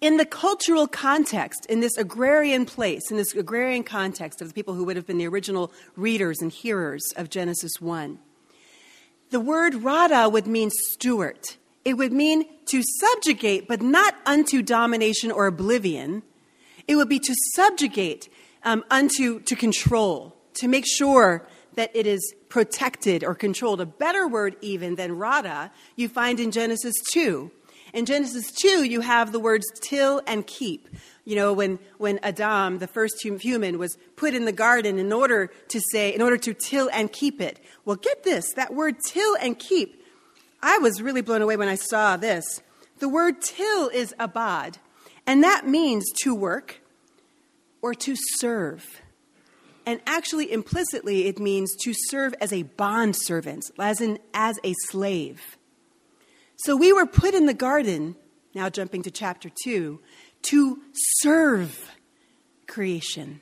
In 0.00 0.16
the 0.16 0.24
cultural 0.24 0.88
context, 0.88 1.66
in 1.66 1.80
this 1.80 1.96
agrarian 1.96 2.64
place, 2.64 3.10
in 3.10 3.16
this 3.16 3.34
agrarian 3.34 3.84
context 3.84 4.40
of 4.40 4.48
the 4.48 4.54
people 4.54 4.74
who 4.74 4.84
would 4.84 4.96
have 4.96 5.06
been 5.06 5.18
the 5.18 5.28
original 5.28 5.70
readers 5.94 6.40
and 6.40 6.50
hearers 6.50 7.04
of 7.16 7.30
Genesis 7.30 7.80
1, 7.80 8.18
the 9.30 9.40
word 9.40 9.76
rada 9.76 10.28
would 10.28 10.46
mean 10.46 10.70
steward. 10.70 11.56
It 11.84 11.94
would 11.94 12.12
mean 12.12 12.44
to 12.66 12.82
subjugate, 13.00 13.68
but 13.68 13.80
not 13.80 14.14
unto 14.26 14.62
domination 14.62 15.30
or 15.30 15.46
oblivion. 15.46 16.22
It 16.88 16.96
would 16.96 17.08
be 17.08 17.18
to 17.18 17.34
subjugate 17.54 18.28
um, 18.64 18.84
unto 18.90 19.40
to 19.40 19.56
control, 19.56 20.36
to 20.54 20.68
make 20.68 20.84
sure 20.86 21.46
that 21.74 21.90
it 21.94 22.06
is 22.06 22.34
protected 22.48 23.24
or 23.24 23.34
controlled. 23.34 23.80
A 23.80 23.86
better 23.86 24.28
word, 24.28 24.56
even 24.60 24.96
than 24.96 25.16
rada, 25.16 25.70
you 25.96 26.08
find 26.08 26.38
in 26.38 26.50
Genesis 26.50 26.94
2. 27.12 27.50
In 27.92 28.06
Genesis 28.06 28.50
2, 28.52 28.84
you 28.84 29.00
have 29.00 29.32
the 29.32 29.38
words 29.38 29.66
till 29.80 30.22
and 30.26 30.46
keep. 30.46 30.88
You 31.24 31.36
know, 31.36 31.52
when, 31.52 31.78
when 31.98 32.18
Adam, 32.22 32.78
the 32.78 32.86
first 32.86 33.22
human, 33.22 33.78
was 33.78 33.96
put 34.16 34.34
in 34.34 34.44
the 34.44 34.52
garden 34.52 34.98
in 34.98 35.12
order 35.12 35.50
to 35.68 35.80
say, 35.92 36.14
in 36.14 36.22
order 36.22 36.36
to 36.38 36.54
till 36.54 36.88
and 36.92 37.12
keep 37.12 37.40
it. 37.40 37.60
Well, 37.84 37.96
get 37.96 38.24
this 38.24 38.52
that 38.54 38.74
word 38.74 38.96
till 39.06 39.36
and 39.36 39.58
keep, 39.58 40.04
I 40.62 40.78
was 40.78 41.02
really 41.02 41.22
blown 41.22 41.42
away 41.42 41.56
when 41.56 41.68
I 41.68 41.74
saw 41.74 42.16
this. 42.16 42.62
The 42.98 43.08
word 43.08 43.42
till 43.42 43.88
is 43.88 44.14
abad, 44.18 44.78
and 45.26 45.42
that 45.42 45.66
means 45.66 46.10
to 46.22 46.34
work 46.34 46.80
or 47.82 47.94
to 47.94 48.14
serve. 48.38 49.01
And 49.84 50.00
actually, 50.06 50.52
implicitly, 50.52 51.26
it 51.26 51.38
means 51.38 51.74
to 51.82 51.92
serve 51.92 52.34
as 52.40 52.52
a 52.52 52.62
bond 52.62 53.16
servant, 53.16 53.70
as 53.78 54.00
in 54.00 54.18
as 54.32 54.58
a 54.62 54.74
slave. 54.90 55.56
So 56.56 56.76
we 56.76 56.92
were 56.92 57.06
put 57.06 57.34
in 57.34 57.46
the 57.46 57.54
garden, 57.54 58.14
now 58.54 58.68
jumping 58.68 59.02
to 59.02 59.10
chapter 59.10 59.50
2, 59.64 60.00
to 60.42 60.80
serve 60.92 61.90
creation, 62.68 63.40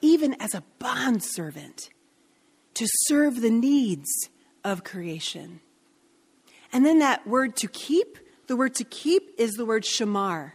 even 0.00 0.34
as 0.40 0.54
a 0.54 0.62
bond 0.78 1.22
servant, 1.22 1.90
to 2.74 2.86
serve 3.06 3.40
the 3.40 3.50
needs 3.50 4.30
of 4.64 4.84
creation. 4.84 5.60
And 6.72 6.84
then 6.84 6.98
that 7.00 7.26
word 7.26 7.56
to 7.56 7.68
keep, 7.68 8.18
the 8.46 8.56
word 8.56 8.74
to 8.76 8.84
keep 8.84 9.34
is 9.38 9.52
the 9.52 9.66
word 9.66 9.84
shamar. 9.84 10.52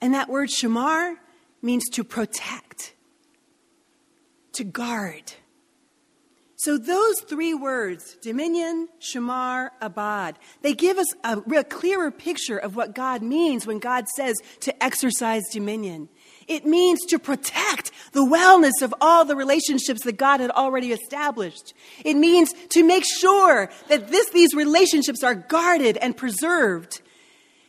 And 0.00 0.14
that 0.14 0.28
word 0.28 0.50
shamar 0.50 1.16
means 1.62 1.84
to 1.92 2.04
protect 2.04 2.93
to 4.54 4.64
guard. 4.64 5.34
So, 6.56 6.78
those 6.78 7.20
three 7.20 7.52
words, 7.52 8.16
dominion, 8.22 8.88
shamar, 8.98 9.70
abad, 9.82 10.38
they 10.62 10.72
give 10.72 10.96
us 10.96 11.08
a 11.22 11.64
clearer 11.64 12.10
picture 12.10 12.56
of 12.56 12.74
what 12.74 12.94
God 12.94 13.22
means 13.22 13.66
when 13.66 13.80
God 13.80 14.06
says 14.16 14.36
to 14.60 14.82
exercise 14.82 15.42
dominion. 15.52 16.08
It 16.48 16.64
means 16.64 17.00
to 17.08 17.18
protect 17.18 17.90
the 18.12 18.24
wellness 18.24 18.82
of 18.82 18.94
all 19.00 19.26
the 19.26 19.36
relationships 19.36 20.04
that 20.04 20.16
God 20.16 20.40
had 20.40 20.50
already 20.50 20.92
established. 20.92 21.74
It 22.04 22.14
means 22.14 22.52
to 22.70 22.82
make 22.82 23.04
sure 23.04 23.68
that 23.88 24.08
this, 24.08 24.30
these 24.30 24.54
relationships 24.54 25.22
are 25.22 25.34
guarded 25.34 25.98
and 25.98 26.16
preserved. 26.16 27.02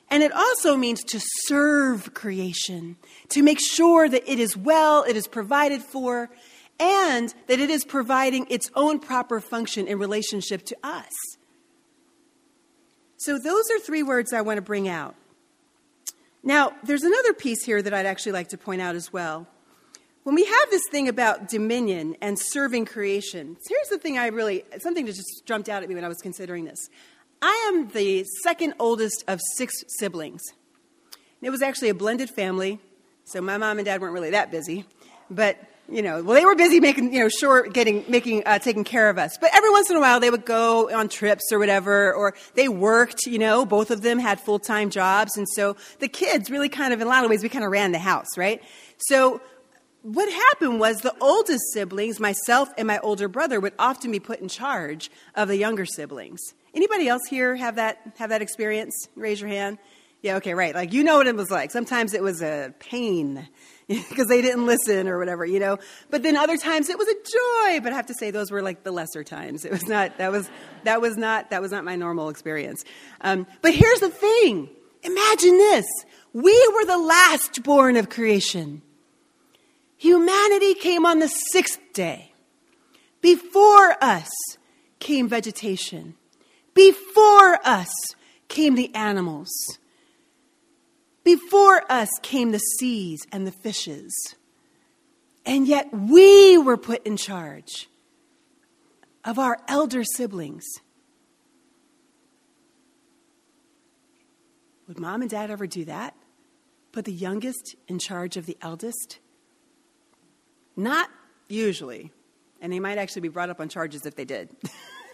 And 0.09 0.21
it 0.23 0.31
also 0.31 0.77
means 0.77 1.03
to 1.05 1.19
serve 1.47 2.13
creation, 2.13 2.95
to 3.29 3.41
make 3.41 3.59
sure 3.59 4.07
that 4.07 4.31
it 4.31 4.39
is 4.39 4.55
well, 4.55 5.03
it 5.03 5.17
is 5.17 5.27
provided 5.27 5.81
for, 5.81 6.29
and 6.79 7.33
that 7.47 7.59
it 7.59 7.69
is 7.69 7.85
providing 7.85 8.47
its 8.49 8.69
own 8.75 8.99
proper 8.99 9.39
function 9.39 9.87
in 9.87 9.97
relationship 9.99 10.65
to 10.65 10.77
us. 10.83 11.11
So, 13.17 13.39
those 13.39 13.63
are 13.71 13.79
three 13.79 14.03
words 14.03 14.33
I 14.33 14.41
want 14.41 14.57
to 14.57 14.61
bring 14.61 14.87
out. 14.87 15.15
Now, 16.43 16.73
there's 16.83 17.03
another 17.03 17.33
piece 17.33 17.63
here 17.63 17.81
that 17.81 17.93
I'd 17.93 18.05
actually 18.05 18.33
like 18.33 18.49
to 18.49 18.57
point 18.57 18.81
out 18.81 18.95
as 18.95 19.11
well. 19.11 19.47
When 20.23 20.35
we 20.35 20.45
have 20.45 20.69
this 20.69 20.83
thing 20.91 21.07
about 21.07 21.47
dominion 21.47 22.15
and 22.21 22.37
serving 22.37 22.85
creation, 22.85 23.57
here's 23.67 23.87
the 23.89 23.97
thing 23.97 24.17
I 24.17 24.27
really, 24.27 24.63
something 24.79 25.05
that 25.05 25.15
just 25.15 25.43
jumped 25.45 25.69
out 25.69 25.83
at 25.83 25.89
me 25.89 25.95
when 25.95 26.03
I 26.03 26.07
was 26.07 26.21
considering 26.21 26.65
this. 26.65 26.89
I 27.41 27.69
am 27.69 27.87
the 27.89 28.23
second 28.43 28.73
oldest 28.79 29.23
of 29.27 29.39
six 29.55 29.73
siblings. 29.99 30.41
It 31.41 31.51
was 31.51 31.61
actually 31.61 31.89
a 31.89 31.93
blended 31.93 32.29
family, 32.29 32.79
so 33.23 33.39
my 33.39 33.57
mom 33.57 33.77
and 33.77 33.85
dad 33.85 34.01
weren't 34.01 34.13
really 34.13 34.31
that 34.31 34.49
busy. 34.49 34.85
But 35.29 35.59
you 35.89 36.01
know, 36.01 36.23
well, 36.23 36.35
they 36.35 36.45
were 36.45 36.55
busy 36.55 36.79
making, 36.79 37.13
you 37.13 37.19
know, 37.19 37.29
sure, 37.29 37.67
getting, 37.67 38.03
making, 38.07 38.43
uh, 38.45 38.59
taking 38.59 38.83
care 38.83 39.09
of 39.09 39.17
us. 39.17 39.37
But 39.39 39.51
every 39.53 39.69
once 39.69 39.89
in 39.89 39.95
a 39.95 39.99
while, 39.99 40.19
they 40.19 40.29
would 40.29 40.45
go 40.45 40.89
on 40.91 41.09
trips 41.09 41.51
or 41.51 41.59
whatever, 41.59 42.13
or 42.13 42.33
they 42.55 42.67
worked, 42.67 43.25
you 43.27 43.37
know, 43.37 43.65
both 43.65 43.91
of 43.91 44.01
them 44.01 44.17
had 44.17 44.39
full 44.39 44.59
time 44.59 44.89
jobs. 44.89 45.37
And 45.37 45.47
so 45.49 45.75
the 45.99 46.07
kids 46.07 46.49
really 46.49 46.69
kind 46.69 46.93
of, 46.93 47.01
in 47.01 47.07
a 47.07 47.09
lot 47.09 47.23
of 47.23 47.29
ways, 47.29 47.43
we 47.43 47.49
kind 47.49 47.63
of 47.63 47.71
ran 47.71 47.91
the 47.91 47.99
house, 47.99 48.37
right? 48.37 48.63
So 48.97 49.41
what 50.01 50.31
happened 50.31 50.79
was 50.79 51.01
the 51.01 51.15
oldest 51.21 51.63
siblings, 51.73 52.19
myself 52.19 52.69
and 52.77 52.87
my 52.87 52.99
older 52.99 53.27
brother, 53.27 53.59
would 53.59 53.73
often 53.77 54.11
be 54.11 54.19
put 54.19 54.39
in 54.39 54.47
charge 54.47 55.11
of 55.35 55.47
the 55.47 55.57
younger 55.57 55.85
siblings. 55.85 56.41
Anybody 56.73 57.07
else 57.07 57.23
here 57.29 57.55
have 57.55 57.75
that, 57.75 57.99
have 58.17 58.29
that 58.29 58.41
experience? 58.41 59.07
Raise 59.15 59.39
your 59.39 59.49
hand. 59.49 59.77
Yeah, 60.21 60.37
okay, 60.37 60.55
right. 60.55 60.73
Like, 60.73 60.93
you 60.93 61.03
know 61.03 61.17
what 61.17 61.27
it 61.27 61.35
was 61.35 61.51
like. 61.51 61.71
Sometimes 61.71 62.15
it 62.15 62.23
was 62.23 62.41
a 62.41 62.73
pain 62.79 63.47
because 63.87 64.27
they 64.27 64.41
didn't 64.41 64.65
listen 64.65 65.07
or 65.07 65.19
whatever, 65.19 65.45
you 65.45 65.59
know. 65.59 65.77
But 66.09 66.23
then 66.23 66.35
other 66.35 66.57
times 66.57 66.89
it 66.89 66.97
was 66.97 67.07
a 67.07 67.13
joy. 67.13 67.81
But 67.81 67.93
I 67.93 67.95
have 67.95 68.07
to 68.07 68.15
say 68.15 68.31
those 68.31 68.49
were 68.49 68.61
like 68.61 68.83
the 68.83 68.91
lesser 68.91 69.23
times. 69.23 69.63
It 69.63 69.71
was 69.71 69.87
not 69.87 70.17
that 70.17 70.31
was 70.31 70.49
that 70.83 71.01
was 71.01 71.17
not 71.17 71.51
that 71.51 71.61
was 71.61 71.71
not 71.71 71.83
my 71.83 71.95
normal 71.95 72.29
experience. 72.29 72.83
Um, 73.21 73.45
but 73.61 73.73
here's 73.73 73.99
the 73.99 74.09
thing: 74.09 74.69
imagine 75.03 75.57
this: 75.57 75.85
we 76.33 76.71
were 76.75 76.85
the 76.85 76.97
last 76.97 77.63
born 77.63 77.95
of 77.95 78.09
creation. 78.09 78.81
Humanity 79.97 80.73
came 80.73 81.05
on 81.05 81.19
the 81.19 81.29
sixth 81.29 81.79
day. 81.93 82.33
Before 83.21 84.03
us 84.03 84.29
came 84.99 85.27
vegetation. 85.27 86.15
Before 86.73 87.59
us 87.65 87.89
came 88.47 88.75
the 88.75 88.93
animals. 88.93 89.49
Before 91.25 91.81
us 91.91 92.07
came 92.21 92.51
the 92.51 92.59
seas 92.59 93.25
and 93.31 93.45
the 93.45 93.51
fishes. 93.51 94.13
And 95.43 95.67
yet 95.67 95.91
we 95.91 96.57
were 96.57 96.77
put 96.77 97.05
in 97.05 97.17
charge 97.17 97.89
of 99.25 99.39
our 99.39 99.57
elder 99.67 100.03
siblings. 100.03 100.63
Would 104.87 104.99
mom 104.99 105.21
and 105.21 105.29
dad 105.29 105.49
ever 105.49 105.65
do 105.65 105.85
that? 105.85 106.15
Put 106.91 107.05
the 107.05 107.11
youngest 107.11 107.75
in 107.87 107.97
charge 107.97 108.37
of 108.37 108.45
the 108.45 108.55
eldest? 108.61 109.17
Not 110.77 111.09
usually. 111.49 112.11
And 112.61 112.71
they 112.71 112.79
might 112.79 112.99
actually 112.99 113.21
be 113.21 113.29
brought 113.29 113.49
up 113.49 113.59
on 113.59 113.67
charges 113.67 114.05
if 114.05 114.15
they 114.15 114.25
did. 114.25 114.49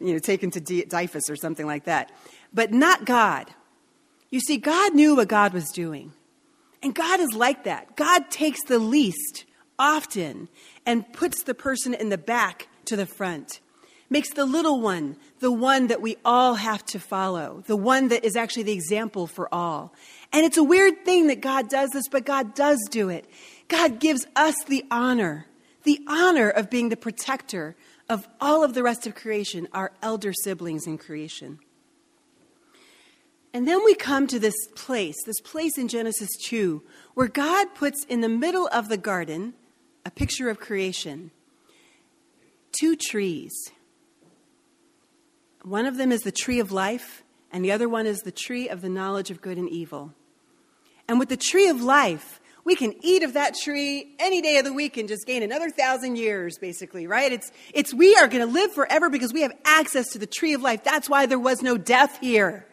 you 0.00 0.12
know, 0.12 0.18
taken 0.18 0.50
to 0.50 0.60
DYFS 0.60 1.30
or 1.30 1.36
something 1.36 1.66
like 1.66 1.84
that. 1.84 2.12
But 2.52 2.72
not 2.72 3.06
God. 3.06 3.50
You 4.36 4.40
see, 4.40 4.58
God 4.58 4.94
knew 4.94 5.16
what 5.16 5.28
God 5.28 5.54
was 5.54 5.70
doing. 5.70 6.12
And 6.82 6.94
God 6.94 7.20
is 7.20 7.32
like 7.32 7.64
that. 7.64 7.96
God 7.96 8.30
takes 8.30 8.62
the 8.64 8.78
least 8.78 9.46
often 9.78 10.50
and 10.84 11.10
puts 11.14 11.44
the 11.44 11.54
person 11.54 11.94
in 11.94 12.10
the 12.10 12.18
back 12.18 12.68
to 12.84 12.96
the 12.96 13.06
front. 13.06 13.60
Makes 14.10 14.34
the 14.34 14.44
little 14.44 14.82
one 14.82 15.16
the 15.38 15.50
one 15.50 15.86
that 15.86 16.02
we 16.02 16.18
all 16.22 16.56
have 16.56 16.84
to 16.84 17.00
follow, 17.00 17.64
the 17.66 17.78
one 17.78 18.08
that 18.08 18.26
is 18.26 18.36
actually 18.36 18.64
the 18.64 18.74
example 18.74 19.26
for 19.26 19.48
all. 19.54 19.94
And 20.34 20.44
it's 20.44 20.58
a 20.58 20.62
weird 20.62 21.06
thing 21.06 21.28
that 21.28 21.40
God 21.40 21.70
does 21.70 21.88
this, 21.92 22.06
but 22.06 22.26
God 22.26 22.54
does 22.54 22.78
do 22.90 23.08
it. 23.08 23.24
God 23.68 24.00
gives 24.00 24.26
us 24.36 24.54
the 24.66 24.84
honor, 24.90 25.46
the 25.84 25.98
honor 26.06 26.50
of 26.50 26.68
being 26.68 26.90
the 26.90 26.96
protector 26.98 27.74
of 28.06 28.28
all 28.38 28.62
of 28.62 28.74
the 28.74 28.82
rest 28.82 29.06
of 29.06 29.14
creation, 29.14 29.66
our 29.72 29.92
elder 30.02 30.34
siblings 30.34 30.86
in 30.86 30.98
creation. 30.98 31.58
And 33.56 33.66
then 33.66 33.82
we 33.86 33.94
come 33.94 34.26
to 34.26 34.38
this 34.38 34.68
place, 34.74 35.16
this 35.24 35.40
place 35.40 35.78
in 35.78 35.88
Genesis 35.88 36.28
2, 36.44 36.82
where 37.14 37.26
God 37.26 37.74
puts 37.74 38.04
in 38.04 38.20
the 38.20 38.28
middle 38.28 38.68
of 38.70 38.90
the 38.90 38.98
garden 38.98 39.54
a 40.04 40.10
picture 40.10 40.50
of 40.50 40.60
creation 40.60 41.30
two 42.78 42.96
trees. 42.96 43.54
One 45.62 45.86
of 45.86 45.96
them 45.96 46.12
is 46.12 46.20
the 46.20 46.32
tree 46.32 46.60
of 46.60 46.70
life, 46.70 47.24
and 47.50 47.64
the 47.64 47.72
other 47.72 47.88
one 47.88 48.04
is 48.04 48.18
the 48.18 48.30
tree 48.30 48.68
of 48.68 48.82
the 48.82 48.90
knowledge 48.90 49.30
of 49.30 49.40
good 49.40 49.56
and 49.56 49.70
evil. 49.70 50.12
And 51.08 51.18
with 51.18 51.30
the 51.30 51.38
tree 51.38 51.68
of 51.68 51.80
life, 51.80 52.42
we 52.62 52.76
can 52.76 52.94
eat 53.00 53.22
of 53.22 53.32
that 53.32 53.54
tree 53.54 54.16
any 54.18 54.42
day 54.42 54.58
of 54.58 54.66
the 54.66 54.74
week 54.74 54.98
and 54.98 55.08
just 55.08 55.26
gain 55.26 55.42
another 55.42 55.70
thousand 55.70 56.16
years, 56.16 56.58
basically, 56.58 57.06
right? 57.06 57.32
It's, 57.32 57.50
it's 57.72 57.94
we 57.94 58.16
are 58.16 58.28
going 58.28 58.46
to 58.46 58.52
live 58.52 58.74
forever 58.74 59.08
because 59.08 59.32
we 59.32 59.40
have 59.40 59.56
access 59.64 60.08
to 60.08 60.18
the 60.18 60.26
tree 60.26 60.52
of 60.52 60.60
life. 60.60 60.84
That's 60.84 61.08
why 61.08 61.24
there 61.24 61.38
was 61.38 61.62
no 61.62 61.78
death 61.78 62.18
here. 62.20 62.66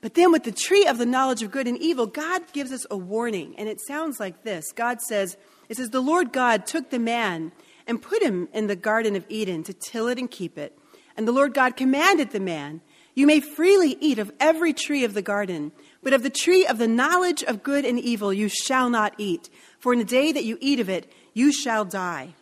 But 0.00 0.14
then 0.14 0.30
with 0.30 0.44
the 0.44 0.52
tree 0.52 0.86
of 0.86 0.98
the 0.98 1.06
knowledge 1.06 1.42
of 1.42 1.50
good 1.50 1.66
and 1.66 1.76
evil, 1.78 2.06
God 2.06 2.52
gives 2.52 2.70
us 2.70 2.86
a 2.90 2.96
warning, 2.96 3.54
and 3.58 3.68
it 3.68 3.80
sounds 3.80 4.20
like 4.20 4.44
this. 4.44 4.70
God 4.72 5.00
says, 5.00 5.36
it 5.68 5.76
says, 5.76 5.90
the 5.90 6.00
Lord 6.00 6.32
God 6.32 6.66
took 6.66 6.90
the 6.90 7.00
man 7.00 7.52
and 7.86 8.00
put 8.00 8.22
him 8.22 8.48
in 8.52 8.68
the 8.68 8.76
Garden 8.76 9.16
of 9.16 9.24
Eden 9.28 9.64
to 9.64 9.72
till 9.72 10.06
it 10.06 10.18
and 10.18 10.30
keep 10.30 10.56
it. 10.56 10.78
And 11.16 11.26
the 11.26 11.32
Lord 11.32 11.52
God 11.52 11.76
commanded 11.76 12.30
the 12.30 12.38
man, 12.38 12.80
You 13.14 13.26
may 13.26 13.40
freely 13.40 13.96
eat 14.00 14.20
of 14.20 14.30
every 14.38 14.72
tree 14.72 15.02
of 15.02 15.14
the 15.14 15.22
garden, 15.22 15.72
but 16.00 16.12
of 16.12 16.22
the 16.22 16.30
tree 16.30 16.64
of 16.64 16.78
the 16.78 16.86
knowledge 16.86 17.42
of 17.42 17.64
good 17.64 17.84
and 17.84 17.98
evil 17.98 18.32
you 18.32 18.48
shall 18.48 18.88
not 18.88 19.14
eat, 19.18 19.50
for 19.80 19.92
in 19.92 19.98
the 19.98 20.04
day 20.04 20.30
that 20.30 20.44
you 20.44 20.58
eat 20.60 20.78
of 20.78 20.88
it, 20.88 21.10
you 21.34 21.52
shall 21.52 21.84
die. 21.84 22.34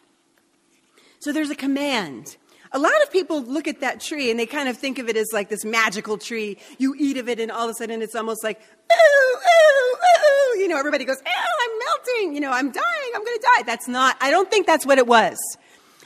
So 1.20 1.32
there's 1.32 1.50
a 1.50 1.56
command. 1.56 2.36
A 2.76 2.78
lot 2.78 3.02
of 3.02 3.10
people 3.10 3.40
look 3.40 3.66
at 3.68 3.80
that 3.80 4.00
tree 4.02 4.30
and 4.30 4.38
they 4.38 4.44
kind 4.44 4.68
of 4.68 4.76
think 4.76 4.98
of 4.98 5.08
it 5.08 5.16
as 5.16 5.28
like 5.32 5.48
this 5.48 5.64
magical 5.64 6.18
tree. 6.18 6.58
You 6.76 6.94
eat 6.98 7.16
of 7.16 7.26
it, 7.26 7.40
and 7.40 7.50
all 7.50 7.64
of 7.64 7.70
a 7.70 7.74
sudden 7.74 8.02
it's 8.02 8.14
almost 8.14 8.44
like, 8.44 8.60
ooh, 8.60 9.36
ooh, 9.36 9.96
ooh. 9.96 10.58
You 10.58 10.68
know, 10.68 10.76
everybody 10.76 11.06
goes, 11.06 11.16
ooh, 11.16 11.22
I'm 11.26 11.78
melting. 11.78 12.34
You 12.34 12.40
know, 12.42 12.50
I'm 12.50 12.70
dying. 12.70 13.12
I'm 13.14 13.24
going 13.24 13.38
to 13.38 13.48
die. 13.56 13.62
That's 13.64 13.88
not, 13.88 14.18
I 14.20 14.30
don't 14.30 14.50
think 14.50 14.66
that's 14.66 14.84
what 14.84 14.98
it 14.98 15.06
was. 15.06 15.38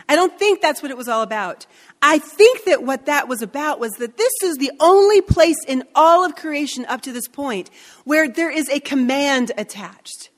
I 0.08 0.14
don't 0.14 0.38
think 0.38 0.62
that's 0.62 0.80
what 0.80 0.92
it 0.92 0.96
was 0.96 1.08
all 1.08 1.22
about. 1.22 1.66
I 2.02 2.18
think 2.18 2.64
that 2.66 2.84
what 2.84 3.06
that 3.06 3.26
was 3.26 3.42
about 3.42 3.80
was 3.80 3.90
that 3.94 4.16
this 4.16 4.32
is 4.44 4.56
the 4.58 4.70
only 4.78 5.22
place 5.22 5.58
in 5.66 5.82
all 5.96 6.24
of 6.24 6.36
creation 6.36 6.86
up 6.86 7.00
to 7.02 7.12
this 7.12 7.26
point 7.26 7.68
where 8.04 8.28
there 8.28 8.50
is 8.50 8.68
a 8.68 8.78
command 8.78 9.50
attached. 9.58 10.30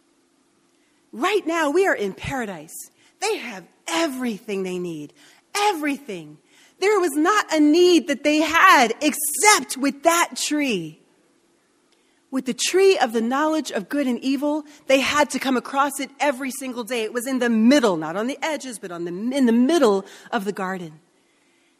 Right 1.12 1.46
now, 1.46 1.70
we 1.70 1.86
are 1.86 1.94
in 1.94 2.14
paradise. 2.14 2.90
They 3.20 3.36
have 3.36 3.64
everything 3.86 4.62
they 4.62 4.78
need. 4.78 5.12
Everything. 5.54 6.38
There 6.80 6.98
was 6.98 7.12
not 7.12 7.52
a 7.52 7.60
need 7.60 8.08
that 8.08 8.24
they 8.24 8.38
had 8.38 8.92
except 9.00 9.76
with 9.76 10.02
that 10.02 10.36
tree. 10.36 10.98
With 12.32 12.46
the 12.46 12.54
tree 12.54 12.98
of 12.98 13.12
the 13.12 13.20
knowledge 13.20 13.70
of 13.70 13.88
good 13.88 14.06
and 14.06 14.18
evil, 14.20 14.64
they 14.86 15.00
had 15.00 15.30
to 15.30 15.38
come 15.38 15.56
across 15.56 16.00
it 16.00 16.10
every 16.18 16.50
single 16.50 16.82
day. 16.82 17.02
It 17.02 17.12
was 17.12 17.26
in 17.26 17.38
the 17.40 17.50
middle, 17.50 17.96
not 17.96 18.16
on 18.16 18.26
the 18.26 18.38
edges, 18.42 18.78
but 18.78 18.90
on 18.90 19.04
the, 19.04 19.10
in 19.10 19.46
the 19.46 19.52
middle 19.52 20.06
of 20.30 20.44
the 20.44 20.52
garden. 20.52 21.00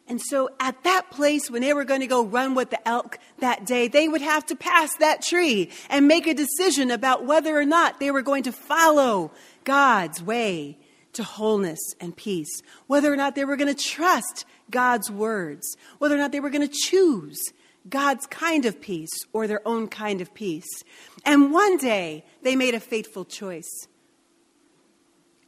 And 0.07 0.21
so 0.21 0.49
at 0.59 0.83
that 0.83 1.09
place, 1.11 1.49
when 1.49 1.61
they 1.61 1.73
were 1.73 1.85
going 1.85 2.01
to 2.01 2.07
go 2.07 2.23
run 2.23 2.55
with 2.55 2.69
the 2.69 2.87
elk 2.87 3.19
that 3.39 3.65
day, 3.65 3.87
they 3.87 4.07
would 4.07 4.21
have 4.21 4.45
to 4.47 4.55
pass 4.55 4.95
that 4.97 5.21
tree 5.21 5.69
and 5.89 6.07
make 6.07 6.27
a 6.27 6.33
decision 6.33 6.91
about 6.91 7.25
whether 7.25 7.57
or 7.57 7.65
not 7.65 7.99
they 7.99 8.11
were 8.11 8.21
going 8.21 8.43
to 8.43 8.51
follow 8.51 9.31
God's 9.63 10.21
way 10.21 10.77
to 11.13 11.23
wholeness 11.23 11.79
and 11.99 12.15
peace, 12.15 12.61
whether 12.87 13.11
or 13.11 13.15
not 13.15 13.35
they 13.35 13.45
were 13.45 13.55
going 13.55 13.73
to 13.73 13.83
trust 13.83 14.45
God's 14.69 15.09
words, 15.09 15.77
whether 15.99 16.15
or 16.15 16.17
not 16.17 16.31
they 16.31 16.39
were 16.39 16.49
going 16.49 16.67
to 16.67 16.75
choose 16.87 17.41
God's 17.89 18.25
kind 18.27 18.65
of 18.65 18.79
peace 18.81 19.11
or 19.33 19.47
their 19.47 19.65
own 19.67 19.87
kind 19.87 20.21
of 20.21 20.33
peace. 20.33 20.83
And 21.25 21.51
one 21.51 21.77
day 21.77 22.25
they 22.41 22.55
made 22.55 22.73
a 22.73 22.79
fateful 22.79 23.25
choice. 23.25 23.87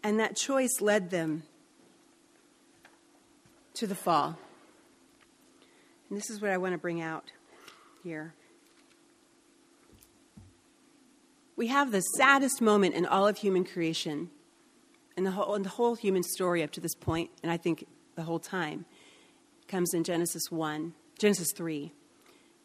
And 0.04 0.20
that 0.20 0.36
choice 0.36 0.82
led 0.82 1.10
them 1.10 1.44
to 3.76 3.88
the 3.88 3.96
fall. 3.96 4.38
And 6.10 6.18
this 6.18 6.30
is 6.30 6.42
what 6.42 6.52
I 6.52 6.58
want 6.58 6.74
to 6.74 6.78
bring 6.78 7.02
out 7.02 7.32
here. 8.04 8.34
We 11.56 11.68
have 11.68 11.92
the 11.92 12.02
saddest 12.02 12.62
moment 12.62 12.96
in 12.96 13.06
all 13.06 13.28
of 13.28 13.38
human 13.38 13.64
creation, 13.64 14.30
and 15.18 15.26
the 15.26 15.32
whole, 15.32 15.58
the 15.60 15.70
whole 15.70 15.96
human 15.96 16.24
story 16.24 16.64
up 16.64 16.72
to 16.72 16.82
this 16.82 16.96
point, 16.96 17.30
and 17.44 17.52
I 17.52 17.58
think 17.58 17.86
the 18.16 18.24
whole 18.24 18.40
time, 18.40 18.86
comes 19.68 19.94
in 19.94 20.04
Genesis 20.04 20.52
1, 20.52 20.94
Genesis 21.18 21.52
3, 21.56 21.92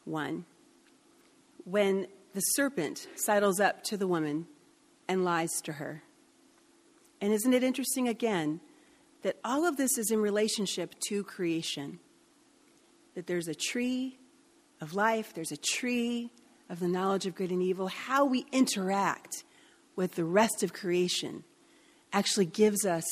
1. 0.04 0.44
When 1.64 2.06
the 2.34 2.40
serpent 2.40 3.06
sidles 3.16 3.60
up 3.60 3.82
to 3.84 3.96
the 3.96 4.06
woman 4.06 4.46
and 5.08 5.24
lies 5.24 5.50
to 5.64 5.74
her. 5.74 6.02
And 7.20 7.32
isn't 7.32 7.52
it 7.52 7.62
interesting 7.62 8.06
again 8.08 8.60
that 9.22 9.36
all 9.44 9.66
of 9.66 9.76
this 9.76 9.98
is 9.98 10.10
in 10.10 10.20
relationship 10.20 10.94
to 11.08 11.24
creation? 11.24 11.98
that 13.14 13.26
there's 13.26 13.48
a 13.48 13.54
tree 13.54 14.18
of 14.80 14.94
life, 14.94 15.34
there's 15.34 15.52
a 15.52 15.56
tree 15.56 16.30
of 16.68 16.80
the 16.80 16.88
knowledge 16.88 17.26
of 17.26 17.34
good 17.34 17.50
and 17.50 17.62
evil. 17.62 17.88
How 17.88 18.24
we 18.24 18.46
interact 18.52 19.44
with 19.96 20.14
the 20.14 20.24
rest 20.24 20.62
of 20.62 20.72
creation 20.72 21.44
actually 22.12 22.46
gives 22.46 22.84
us 22.84 23.04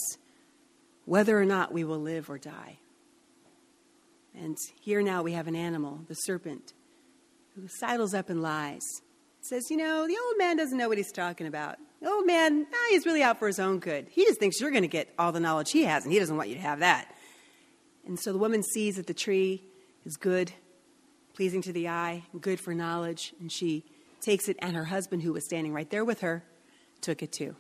whether 1.05 1.39
or 1.39 1.45
not 1.45 1.73
we 1.73 1.85
will 1.85 2.01
live 2.01 2.29
or 2.29 2.39
die. 2.39 2.79
And 4.35 4.57
here 4.81 5.03
now 5.03 5.23
we 5.23 5.33
have 5.33 5.49
an 5.49 5.57
animal, 5.57 6.01
the 6.07 6.15
serpent, 6.15 6.75
who 7.55 7.67
sidles 7.67 8.15
up 8.15 8.31
and 8.31 8.43
lies. 8.43 8.83
Says, 9.41 9.71
you 9.71 9.77
know, 9.77 10.07
the 10.07 10.19
old 10.19 10.39
man 10.39 10.57
doesn't 10.57 10.77
know 10.77 10.89
what 10.89 10.99
he's 10.99 11.13
talking 11.13 11.47
about. 11.47 11.79
The 12.03 12.11
old 12.11 12.27
man, 12.27 12.67
ah, 12.73 12.87
he's 12.91 13.07
really 13.07 13.23
out 13.23 13.39
for 13.39 13.47
his 13.47 13.59
own 13.59 13.79
good. 13.79 14.07
He 14.11 14.25
just 14.25 14.39
thinks 14.39 14.61
you're 14.61 14.71
going 14.71 14.83
to 14.83 14.89
get 14.89 15.13
all 15.19 15.33
the 15.33 15.41
knowledge 15.41 15.73
he 15.73 15.85
has, 15.85 16.05
and 16.05 16.13
he 16.13 16.19
doesn't 16.19 16.37
want 16.37 16.49
you 16.49 16.55
to 16.55 16.61
have 16.61 16.81
that. 16.81 17.13
And 18.07 18.19
so 18.19 18.33
the 18.33 18.39
woman 18.39 18.63
sees 18.63 18.97
that 18.97 19.07
the 19.07 19.15
tree 19.15 19.63
is 20.05 20.17
good, 20.17 20.53
pleasing 21.35 21.63
to 21.63 21.73
the 21.73 21.89
eye, 21.89 22.25
good 22.41 22.61
for 22.61 22.75
knowledge, 22.75 23.33
and 23.41 23.51
she 23.51 23.85
takes 24.21 24.49
it, 24.49 24.57
and 24.61 24.77
her 24.77 24.85
husband, 24.85 25.23
who 25.23 25.33
was 25.33 25.45
standing 25.45 25.73
right 25.73 25.89
there 25.91 26.05
with 26.05 26.21
her, 26.21 26.45
took 27.01 27.23
it 27.23 27.33
too. 27.33 27.57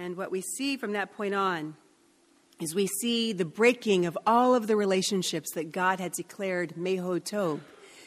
And 0.00 0.16
what 0.16 0.30
we 0.30 0.40
see 0.40 0.78
from 0.78 0.92
that 0.92 1.14
point 1.14 1.34
on 1.34 1.76
is 2.58 2.74
we 2.74 2.86
see 2.86 3.34
the 3.34 3.44
breaking 3.44 4.06
of 4.06 4.16
all 4.26 4.54
of 4.54 4.66
the 4.66 4.74
relationships 4.74 5.50
that 5.52 5.72
God 5.72 6.00
had 6.00 6.12
declared 6.12 6.72
Meho 6.74 7.20
Tov, 7.20 7.60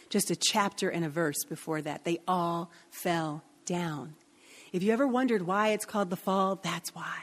just 0.10 0.32
a 0.32 0.36
chapter 0.36 0.90
and 0.90 1.06
a 1.06 1.10
verse 1.10 1.44
before 1.48 1.84
that. 1.84 2.04
They 2.04 2.18
all 2.28 2.72
fell 2.90 3.44
down. 3.68 4.16
If 4.72 4.82
you 4.82 4.92
ever 4.92 5.06
wondered 5.06 5.44
why 5.44 5.70
it's 5.70 5.86
called 5.86 6.10
the 6.10 6.16
fall, 6.16 6.56
that's 6.56 6.96
why. 6.96 7.16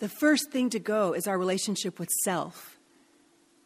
The 0.00 0.08
first 0.08 0.50
thing 0.50 0.68
to 0.70 0.80
go 0.80 1.12
is 1.12 1.28
our 1.28 1.38
relationship 1.38 2.00
with 2.00 2.10
self. 2.24 2.78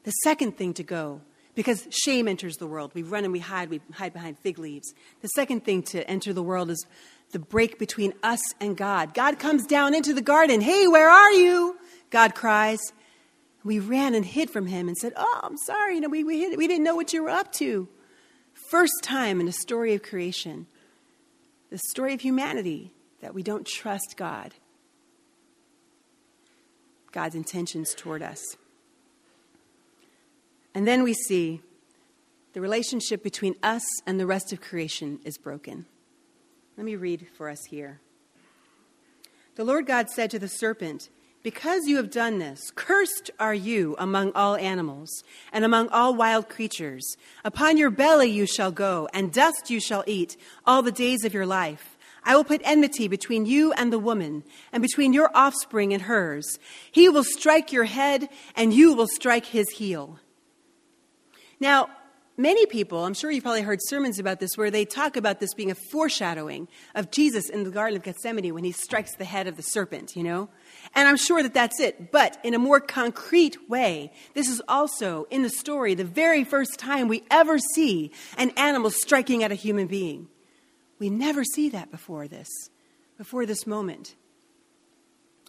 The 0.05 0.11
second 0.11 0.59
thing 0.59 0.75
to 0.75 0.83
go, 0.83 1.23
because 1.55 1.89
shame 1.91 2.29
enters 2.29 2.57
the 2.57 2.67
world. 2.67 2.91
We 2.93 3.03
run 3.03 3.25
and 3.25 3.33
we 3.33 3.39
hide, 3.39 3.71
we 3.71 3.81
hide 3.93 4.13
behind 4.13 4.39
fig 4.41 4.59
leaves. 4.59 4.93
The 5.23 5.29
second 5.29 5.65
thing 5.65 5.85
to 5.85 6.07
enter 6.07 6.35
the 6.35 6.43
world 6.43 6.69
is 6.69 6.87
the 7.33 7.39
break 7.39 7.79
between 7.79 8.15
us 8.23 8.41
and 8.61 8.77
God. 8.77 9.15
God 9.15 9.39
comes 9.39 9.67
down 9.67 9.95
into 9.95 10.15
the 10.15 10.23
garden. 10.23 10.61
Hey, 10.61 10.87
where 10.87 11.11
are 11.11 11.33
you? 11.33 11.77
God 12.11 12.35
cries. 12.35 12.81
We 13.65 13.79
ran 13.79 14.15
and 14.15 14.25
hid 14.25 14.51
from 14.51 14.67
him 14.67 14.89
and 14.89 14.97
said, 14.97 15.13
Oh, 15.17 15.41
I'm 15.43 15.59
sorry. 15.59 15.97
You 15.97 16.01
know, 16.01 16.09
we, 16.09 16.25
we, 16.25 16.41
hid, 16.41 16.57
we 16.57 16.67
didn't 16.67 16.85
know 16.85 16.97
what 16.97 17.13
you 17.13 17.23
were 17.23 17.31
up 17.31 17.53
to. 17.55 17.89
First 18.71 19.03
time 19.03 19.41
in 19.41 19.47
the 19.47 19.53
story 19.53 19.95
of 19.95 20.03
creation, 20.03 20.67
the 21.71 21.79
story 21.79 22.15
of 22.15 22.21
humanity, 22.21 22.93
that 23.21 23.35
we 23.35 23.43
don't 23.43 23.67
trust 23.67 24.15
God. 24.17 24.55
God's 27.13 27.35
intentions 27.35 27.95
toward 27.95 28.23
us. 28.23 28.43
And 30.75 30.87
then 30.87 31.03
we 31.03 31.15
see 31.15 31.61
the 32.53 32.61
relationship 32.61 33.23
between 33.23 33.55
us 33.63 33.83
and 34.07 34.21
the 34.21 34.27
rest 34.27 34.53
of 34.53 34.61
creation 34.61 35.19
is 35.25 35.39
broken. 35.39 35.87
Let 36.79 36.85
me 36.85 36.95
read 36.95 37.27
for 37.37 37.49
us 37.49 37.65
here. 37.65 37.99
The 39.57 39.65
Lord 39.65 39.85
God 39.85 40.09
said 40.11 40.31
to 40.31 40.39
the 40.39 40.47
serpent, 40.47 41.09
Because 41.43 41.89
you 41.89 41.97
have 41.97 42.09
done 42.09 42.39
this, 42.39 42.71
cursed 42.71 43.33
are 43.41 43.53
you 43.53 43.97
among 43.99 44.31
all 44.37 44.55
animals 44.55 45.11
and 45.53 45.65
among 45.65 45.89
all 45.89 46.15
wild 46.15 46.49
creatures. 46.49 47.05
Upon 47.45 47.79
your 47.79 47.91
belly 47.91 48.31
you 48.31 48.47
shall 48.47 48.71
go, 48.71 49.09
and 49.13 49.33
dust 49.33 49.71
you 49.71 49.81
shall 49.81 50.05
eat 50.07 50.37
all 50.65 50.83
the 50.83 50.93
days 50.93 51.25
of 51.25 51.35
your 51.35 51.47
life. 51.47 51.99
I 52.23 52.37
will 52.37 52.45
put 52.45 52.61
enmity 52.63 53.09
between 53.09 53.45
you 53.45 53.73
and 53.73 53.93
the 53.93 53.99
woman, 53.99 54.45
and 54.71 54.81
between 54.81 55.13
your 55.13 55.33
offspring 55.35 55.93
and 55.93 56.03
hers. 56.03 56.61
He 56.93 57.09
will 57.09 57.25
strike 57.25 57.73
your 57.73 57.87
head, 57.87 58.29
and 58.55 58.73
you 58.73 58.95
will 58.95 59.09
strike 59.09 59.47
his 59.47 59.69
heel. 59.71 60.21
Now, 61.59 61.89
many 62.39 62.65
people, 62.65 63.05
I'm 63.05 63.13
sure 63.13 63.31
you've 63.31 63.43
probably 63.45 63.61
heard 63.61 63.81
sermons 63.83 64.19
about 64.19 64.41
this, 64.41 64.57
where 64.57 64.71
they 64.71 64.87
talk 64.87 65.17
about 65.17 65.41
this 65.41 65.53
being 65.53 65.71
a 65.71 65.75
foreshadowing 65.75 66.69
of 66.95 67.11
Jesus 67.11 67.51
in 67.51 67.65
the 67.65 67.71
Garden 67.71 67.99
of 67.99 68.03
Gethsemane 68.03 68.55
when 68.55 68.65
he 68.65 68.73
strikes 68.73 69.15
the 69.17 69.27
head 69.27 69.47
of 69.47 69.57
the 69.57 69.63
serpent, 69.63 70.17
you 70.17 70.23
know? 70.23 70.49
And 70.95 71.07
I'm 71.07 71.17
sure 71.19 71.43
that 71.43 71.53
that's 71.53 71.81
it. 71.81 72.11
But 72.11 72.39
in 72.43 72.55
a 72.55 72.59
more 72.59 72.81
concrete 72.81 73.69
way, 73.69 74.13
this 74.33 74.49
is 74.49 74.63
also 74.69 75.27
in 75.29 75.43
the 75.43 75.51
story 75.51 75.95
the 75.95 76.05
very 76.05 76.45
first 76.45 76.79
time 76.79 77.09
we 77.09 77.25
ever 77.31 77.59
see 77.59 78.13
an 78.39 78.51
animal 78.57 78.91
striking 78.91 79.43
at 79.43 79.53
a 79.53 79.57
human 79.57 79.87
being. 79.87 80.29
We 80.99 81.11
never 81.11 81.45
see 81.45 81.69
that 81.71 81.91
before 81.91 82.29
this, 82.29 82.49
before 83.19 83.45
this 83.45 83.67
moment. 83.67 84.15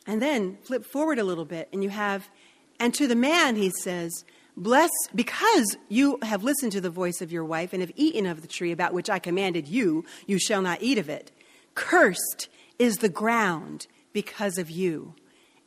And 0.06 0.22
then 0.22 0.58
flip 0.64 0.84
forward 0.84 1.20
a 1.20 1.24
little 1.24 1.46
bit, 1.46 1.70
and 1.72 1.84
you 1.84 1.90
have 1.90 2.28
And 2.80 2.94
to 2.94 3.08
the 3.08 3.16
man, 3.16 3.56
he 3.56 3.70
says, 3.70 4.24
Bless, 4.60 4.90
because 5.16 5.78
you 5.88 6.20
have 6.22 6.44
listened 6.44 6.74
to 6.74 6.82
the 6.82 6.90
voice 6.90 7.22
of 7.22 7.32
your 7.32 7.46
wife 7.46 7.72
and 7.72 7.82
have 7.82 7.94
eaten 7.96 8.26
of 8.26 8.42
the 8.42 8.48
tree 8.48 8.74
about 8.74 8.94
which 8.94 9.10
I 9.10 9.18
commanded 9.18 9.70
you, 9.70 10.04
you 10.28 10.38
shall 10.38 10.62
not 10.62 10.82
eat 10.82 10.98
of 10.98 11.08
it. 11.08 11.32
Cursed 11.76 12.50
is 12.78 12.98
the 12.98 13.08
ground 13.08 13.88
because 14.12 14.58
of 14.58 14.70
you. 14.70 15.16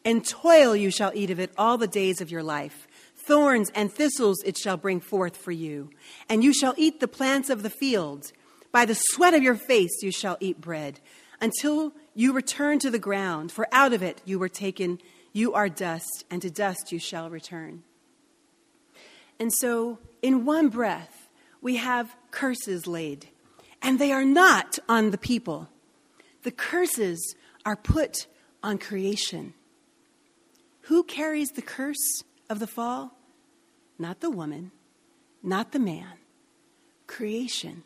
In 0.04 0.20
toil 0.20 0.76
you 0.76 0.90
shall 0.90 1.10
eat 1.14 1.30
of 1.30 1.40
it 1.40 1.52
all 1.56 1.78
the 1.78 1.86
days 1.86 2.20
of 2.20 2.30
your 2.30 2.42
life. 2.42 2.86
Thorns 3.16 3.70
and 3.74 3.90
thistles 3.90 4.42
it 4.44 4.58
shall 4.58 4.76
bring 4.76 5.00
forth 5.00 5.38
for 5.38 5.52
you. 5.52 5.88
And 6.28 6.44
you 6.44 6.52
shall 6.52 6.74
eat 6.76 7.00
the 7.00 7.08
plants 7.08 7.48
of 7.48 7.62
the 7.62 7.70
field. 7.70 8.30
By 8.72 8.84
the 8.84 9.00
sweat 9.12 9.32
of 9.32 9.42
your 9.42 9.54
face 9.54 10.02
you 10.02 10.12
shall 10.12 10.36
eat 10.38 10.60
bread, 10.60 11.00
until 11.40 11.94
you 12.14 12.34
return 12.34 12.78
to 12.80 12.90
the 12.90 12.98
ground, 12.98 13.52
for 13.52 13.66
out 13.72 13.94
of 13.94 14.02
it 14.02 14.20
you 14.26 14.38
were 14.38 14.50
taken. 14.50 14.98
You 15.32 15.54
are 15.54 15.70
dust, 15.70 16.26
and 16.30 16.42
to 16.42 16.50
dust 16.50 16.92
you 16.92 16.98
shall 16.98 17.30
return. 17.30 17.84
And 19.38 19.52
so, 19.52 19.98
in 20.20 20.44
one 20.44 20.68
breath, 20.68 21.28
we 21.60 21.76
have 21.76 22.16
curses 22.30 22.86
laid, 22.86 23.28
and 23.80 23.98
they 23.98 24.12
are 24.12 24.24
not 24.24 24.78
on 24.88 25.10
the 25.10 25.18
people. 25.18 25.68
The 26.42 26.50
curses 26.50 27.34
are 27.64 27.76
put 27.76 28.26
on 28.62 28.78
creation. 28.78 29.54
Who 30.82 31.04
carries 31.04 31.50
the 31.50 31.62
curse 31.62 32.24
of 32.50 32.58
the 32.58 32.66
fall? 32.66 33.16
Not 33.98 34.20
the 34.20 34.30
woman, 34.30 34.72
not 35.42 35.72
the 35.72 35.78
man, 35.78 36.14
creation, 37.06 37.84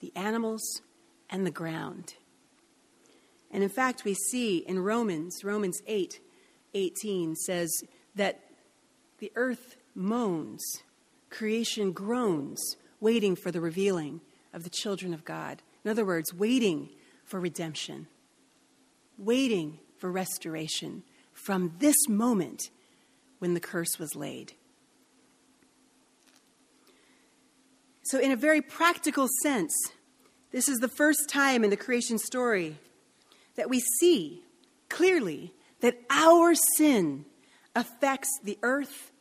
the 0.00 0.12
animals, 0.14 0.82
and 1.28 1.44
the 1.44 1.50
ground. 1.50 2.14
And 3.50 3.62
in 3.62 3.68
fact, 3.68 4.04
we 4.04 4.14
see 4.14 4.58
in 4.58 4.78
Romans, 4.78 5.42
Romans 5.42 5.80
8 5.86 6.20
18 6.74 7.36
says 7.36 7.70
that 8.16 8.40
the 9.18 9.32
earth 9.34 9.76
moans, 9.94 10.62
creation 11.30 11.92
groans, 11.92 12.76
waiting 13.00 13.36
for 13.36 13.50
the 13.50 13.60
revealing 13.60 14.20
of 14.52 14.64
the 14.64 14.70
children 14.70 15.14
of 15.14 15.24
God. 15.24 15.62
In 15.84 15.90
other 15.90 16.04
words, 16.04 16.34
waiting 16.34 16.90
for 17.24 17.40
redemption, 17.40 18.06
waiting 19.18 19.78
for 19.98 20.10
restoration 20.10 21.02
from 21.32 21.74
this 21.78 21.96
moment 22.08 22.70
when 23.38 23.54
the 23.54 23.60
curse 23.60 23.98
was 23.98 24.14
laid. 24.14 24.52
So, 28.04 28.20
in 28.20 28.30
a 28.30 28.36
very 28.36 28.62
practical 28.62 29.26
sense, 29.42 29.74
this 30.52 30.68
is 30.68 30.78
the 30.78 30.88
first 30.88 31.28
time 31.28 31.64
in 31.64 31.70
the 31.70 31.76
creation 31.76 32.18
story 32.18 32.76
that 33.56 33.68
we 33.68 33.80
see 33.98 34.42
clearly 34.88 35.52
that 35.80 35.98
our 36.08 36.54
sin 36.76 37.24
affects 37.76 38.40
the 38.42 38.58
earth 38.62 39.12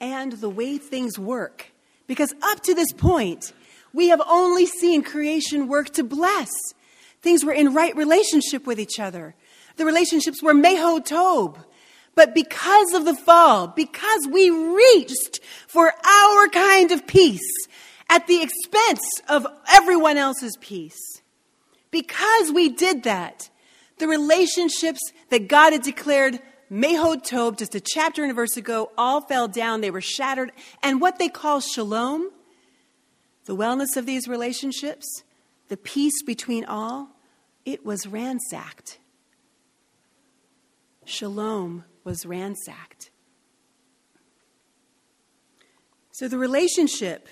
and 0.00 0.32
the 0.32 0.48
way 0.48 0.78
things 0.78 1.18
work. 1.18 1.72
Because 2.06 2.32
up 2.42 2.60
to 2.60 2.74
this 2.74 2.92
point, 2.92 3.52
we 3.92 4.08
have 4.08 4.22
only 4.28 4.66
seen 4.66 5.02
creation 5.02 5.66
work 5.66 5.90
to 5.94 6.04
bless. 6.04 6.50
Things 7.22 7.44
were 7.44 7.52
in 7.52 7.74
right 7.74 7.96
relationship 7.96 8.66
with 8.66 8.78
each 8.78 9.00
other. 9.00 9.34
The 9.76 9.86
relationships 9.86 10.42
were 10.42 10.54
meho 10.54 11.04
tob. 11.04 11.58
But 12.14 12.34
because 12.34 12.92
of 12.92 13.04
the 13.04 13.14
fall, 13.14 13.68
because 13.68 14.28
we 14.30 14.50
reached 14.50 15.40
for 15.66 15.92
our 16.04 16.48
kind 16.48 16.92
of 16.92 17.06
peace 17.06 17.40
at 18.08 18.26
the 18.26 18.42
expense 18.42 19.20
of 19.28 19.46
everyone 19.72 20.16
else's 20.16 20.56
peace, 20.60 21.00
because 21.90 22.52
we 22.52 22.68
did 22.68 23.04
that, 23.04 23.48
the 23.98 24.06
relationships 24.06 25.00
that 25.30 25.48
God 25.48 25.72
had 25.72 25.82
declared 25.82 26.40
Meho 26.70 27.22
Tob, 27.22 27.58
just 27.58 27.74
a 27.74 27.80
chapter 27.80 28.22
and 28.22 28.30
a 28.30 28.34
verse 28.34 28.56
ago, 28.56 28.90
all 28.96 29.20
fell 29.20 29.48
down. 29.48 29.80
They 29.80 29.90
were 29.90 30.00
shattered. 30.00 30.52
And 30.82 31.00
what 31.00 31.18
they 31.18 31.28
call 31.28 31.60
shalom, 31.60 32.30
the 33.44 33.56
wellness 33.56 33.96
of 33.96 34.06
these 34.06 34.26
relationships, 34.26 35.22
the 35.68 35.76
peace 35.76 36.22
between 36.22 36.64
all, 36.64 37.08
it 37.64 37.84
was 37.84 38.06
ransacked. 38.06 38.98
Shalom 41.04 41.84
was 42.02 42.24
ransacked. 42.24 43.10
So 46.12 46.28
the 46.28 46.38
relationship 46.38 47.28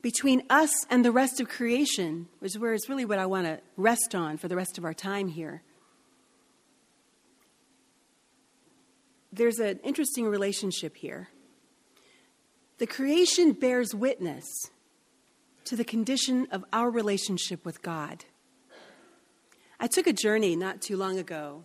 between 0.00 0.44
us 0.48 0.70
and 0.88 1.04
the 1.04 1.10
rest 1.10 1.40
of 1.40 1.48
creation, 1.48 2.28
which 2.38 2.54
is 2.54 2.88
really 2.88 3.04
what 3.04 3.18
I 3.18 3.26
want 3.26 3.46
to 3.46 3.60
rest 3.76 4.14
on 4.14 4.36
for 4.36 4.46
the 4.46 4.54
rest 4.54 4.78
of 4.78 4.84
our 4.84 4.94
time 4.94 5.28
here. 5.28 5.62
There's 9.36 9.58
an 9.58 9.80
interesting 9.84 10.24
relationship 10.26 10.96
here. 10.96 11.28
The 12.78 12.86
creation 12.86 13.52
bears 13.52 13.94
witness 13.94 14.70
to 15.66 15.76
the 15.76 15.84
condition 15.84 16.48
of 16.50 16.64
our 16.72 16.90
relationship 16.90 17.62
with 17.62 17.82
God. 17.82 18.24
I 19.78 19.88
took 19.88 20.06
a 20.06 20.12
journey 20.14 20.56
not 20.56 20.80
too 20.80 20.96
long 20.96 21.18
ago 21.18 21.64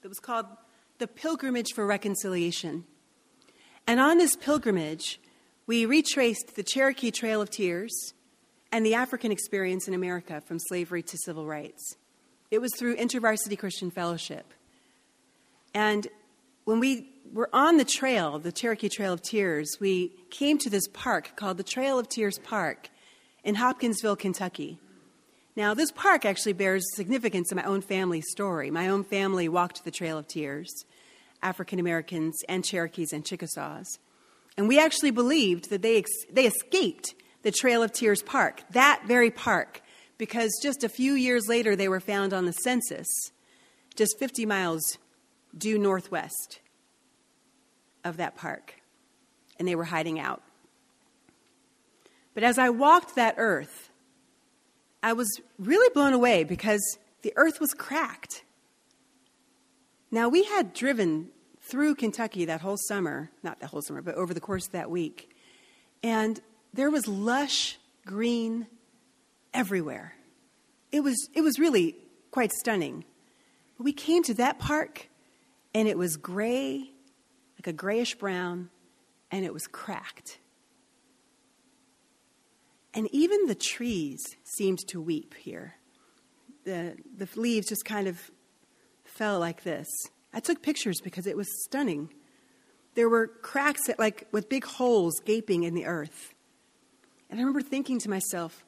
that 0.00 0.08
was 0.08 0.18
called 0.18 0.46
the 0.96 1.06
Pilgrimage 1.06 1.74
for 1.74 1.86
Reconciliation. 1.86 2.84
And 3.86 4.00
on 4.00 4.16
this 4.16 4.34
pilgrimage, 4.34 5.20
we 5.66 5.84
retraced 5.84 6.56
the 6.56 6.62
Cherokee 6.62 7.10
Trail 7.10 7.42
of 7.42 7.50
Tears 7.50 8.14
and 8.72 8.84
the 8.84 8.94
African 8.94 9.30
experience 9.30 9.86
in 9.86 9.92
America 9.92 10.40
from 10.40 10.58
slavery 10.58 11.02
to 11.02 11.18
civil 11.18 11.44
rights. 11.44 11.98
It 12.50 12.62
was 12.62 12.74
through 12.74 12.96
InterVarsity 12.96 13.58
Christian 13.58 13.90
Fellowship. 13.90 14.54
And 15.74 16.08
when 16.64 16.80
we 16.80 17.10
were 17.32 17.50
on 17.52 17.76
the 17.76 17.84
trail, 17.84 18.38
the 18.38 18.52
Cherokee 18.52 18.88
Trail 18.88 19.12
of 19.12 19.22
Tears, 19.22 19.76
we 19.80 20.12
came 20.30 20.58
to 20.58 20.70
this 20.70 20.86
park 20.88 21.32
called 21.36 21.56
the 21.56 21.64
Trail 21.64 21.98
of 21.98 22.08
Tears 22.08 22.38
Park 22.38 22.88
in 23.42 23.56
Hopkinsville, 23.56 24.16
Kentucky. 24.16 24.78
Now, 25.56 25.74
this 25.74 25.92
park 25.92 26.24
actually 26.24 26.54
bears 26.54 26.84
significance 26.94 27.52
in 27.52 27.56
my 27.56 27.64
own 27.64 27.80
family 27.80 28.22
story. 28.22 28.70
My 28.70 28.88
own 28.88 29.04
family 29.04 29.48
walked 29.48 29.84
the 29.84 29.90
Trail 29.90 30.18
of 30.18 30.26
Tears, 30.26 30.84
African 31.42 31.78
Americans 31.78 32.40
and 32.48 32.64
Cherokees 32.64 33.12
and 33.12 33.24
Chickasaws. 33.24 33.98
And 34.56 34.66
we 34.66 34.78
actually 34.78 35.10
believed 35.10 35.70
that 35.70 35.82
they, 35.82 35.98
ex- 35.98 36.24
they 36.32 36.46
escaped 36.46 37.14
the 37.42 37.52
Trail 37.52 37.82
of 37.82 37.92
Tears 37.92 38.22
Park, 38.22 38.62
that 38.70 39.02
very 39.06 39.30
park, 39.30 39.82
because 40.16 40.50
just 40.62 40.82
a 40.82 40.88
few 40.88 41.12
years 41.12 41.46
later 41.48 41.76
they 41.76 41.88
were 41.88 42.00
found 42.00 42.32
on 42.32 42.46
the 42.46 42.52
census, 42.52 43.06
just 43.96 44.18
50 44.18 44.46
miles 44.46 44.98
due 45.56 45.78
northwest 45.78 46.60
of 48.04 48.16
that 48.18 48.36
park. 48.36 48.74
And 49.58 49.66
they 49.68 49.76
were 49.76 49.84
hiding 49.84 50.18
out. 50.18 50.42
But 52.34 52.42
as 52.42 52.58
I 52.58 52.70
walked 52.70 53.14
that 53.14 53.36
earth, 53.38 53.90
I 55.02 55.12
was 55.12 55.40
really 55.58 55.90
blown 55.94 56.12
away 56.12 56.44
because 56.44 56.98
the 57.22 57.32
earth 57.36 57.60
was 57.60 57.72
cracked. 57.72 58.42
Now, 60.10 60.28
we 60.28 60.44
had 60.44 60.74
driven 60.74 61.28
through 61.60 61.94
Kentucky 61.94 62.44
that 62.44 62.60
whole 62.60 62.76
summer, 62.88 63.30
not 63.42 63.60
that 63.60 63.70
whole 63.70 63.82
summer, 63.82 64.02
but 64.02 64.14
over 64.16 64.34
the 64.34 64.40
course 64.40 64.66
of 64.66 64.72
that 64.72 64.90
week, 64.90 65.34
and 66.02 66.40
there 66.72 66.90
was 66.90 67.08
lush 67.08 67.78
green 68.04 68.66
everywhere. 69.52 70.14
It 70.92 71.00
was, 71.00 71.16
it 71.34 71.40
was 71.40 71.58
really 71.58 71.96
quite 72.30 72.52
stunning. 72.52 73.04
We 73.78 73.92
came 73.92 74.22
to 74.24 74.34
that 74.34 74.58
park, 74.58 75.08
and 75.74 75.88
it 75.88 75.98
was 75.98 76.16
gray, 76.16 76.90
like 77.58 77.66
a 77.66 77.72
grayish 77.72 78.14
brown, 78.14 78.70
and 79.30 79.44
it 79.44 79.52
was 79.52 79.66
cracked. 79.66 80.38
And 82.94 83.08
even 83.12 83.46
the 83.46 83.56
trees 83.56 84.36
seemed 84.44 84.86
to 84.88 85.00
weep 85.00 85.34
here. 85.34 85.74
The, 86.64 86.96
the 87.16 87.28
leaves 87.34 87.68
just 87.68 87.84
kind 87.84 88.06
of 88.06 88.30
fell 89.04 89.40
like 89.40 89.64
this. 89.64 89.88
I 90.32 90.40
took 90.40 90.62
pictures 90.62 91.00
because 91.02 91.26
it 91.26 91.36
was 91.36 91.48
stunning. 91.64 92.10
There 92.94 93.08
were 93.08 93.26
cracks 93.26 93.88
that, 93.88 93.98
like 93.98 94.28
with 94.30 94.48
big 94.48 94.64
holes 94.64 95.20
gaping 95.24 95.64
in 95.64 95.74
the 95.74 95.86
earth. 95.86 96.34
And 97.28 97.40
I 97.40 97.42
remember 97.42 97.62
thinking 97.62 97.98
to 98.00 98.10
myself, 98.10 98.64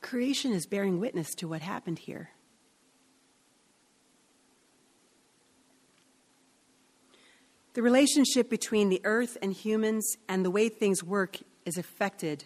creation 0.00 0.52
is 0.52 0.66
bearing 0.66 1.00
witness 1.00 1.34
to 1.36 1.48
what 1.48 1.62
happened 1.62 1.98
here. 1.98 2.30
The 7.76 7.82
relationship 7.82 8.48
between 8.48 8.88
the 8.88 9.02
earth 9.04 9.36
and 9.42 9.52
humans 9.52 10.16
and 10.30 10.42
the 10.42 10.50
way 10.50 10.70
things 10.70 11.04
work 11.04 11.36
is 11.66 11.76
affected 11.76 12.44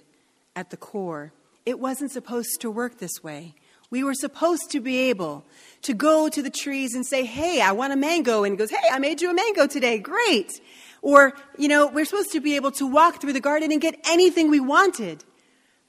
at 0.57 0.71
the 0.71 0.77
core. 0.77 1.33
It 1.65 1.79
wasn't 1.79 2.11
supposed 2.11 2.61
to 2.63 2.69
work 2.69 2.99
this 2.99 3.23
way. 3.23 3.55
We 3.91 4.03
were 4.03 4.15
supposed 4.15 4.73
to 4.73 4.81
be 4.81 5.09
able 5.09 5.45
to 5.83 5.95
go 5.95 6.29
to 6.29 6.43
the 6.43 6.51
trees 6.51 6.97
and 6.97 7.07
say, 7.07 7.25
Hey, 7.25 7.61
I 7.61 7.71
want 7.71 7.93
a 7.93 7.97
mango. 7.97 8.43
And 8.43 8.55
he 8.55 8.57
goes, 8.57 8.71
Hey, 8.71 8.89
I 8.91 8.99
made 8.99 9.23
you 9.23 9.31
a 9.31 9.35
mango 9.35 9.69
today. 9.69 10.01
Great. 10.01 10.61
Or, 11.01 11.35
you 11.57 11.69
know, 11.69 11.87
we're 11.87 12.07
supposed 12.07 12.33
to 12.33 12.41
be 12.41 12.57
able 12.57 12.73
to 12.73 12.87
walk 12.89 13.21
through 13.21 13.35
the 13.35 13.41
garden 13.41 13.71
and 13.71 13.81
get 13.81 14.01
anything 14.09 14.51
we 14.51 14.59
wanted. 14.59 15.23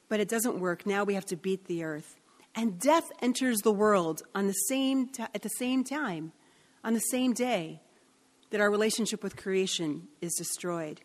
But 0.08 0.20
it 0.20 0.28
doesn't 0.28 0.60
work. 0.60 0.86
Now 0.86 1.02
we 1.02 1.14
have 1.14 1.26
to 1.26 1.36
beat 1.36 1.64
the 1.64 1.82
earth. 1.82 2.14
And 2.54 2.78
death 2.78 3.10
enters 3.20 3.58
the 3.62 3.72
world 3.72 4.22
on 4.36 4.46
the 4.46 4.52
same 4.52 5.08
t- 5.08 5.24
at 5.34 5.42
the 5.42 5.50
same 5.58 5.82
time, 5.82 6.30
on 6.84 6.94
the 6.94 7.00
same 7.00 7.32
day. 7.32 7.80
That 8.52 8.60
our 8.60 8.70
relationship 8.70 9.22
with 9.22 9.36
creation 9.36 10.08
is 10.20 10.34
destroyed. 10.34 11.00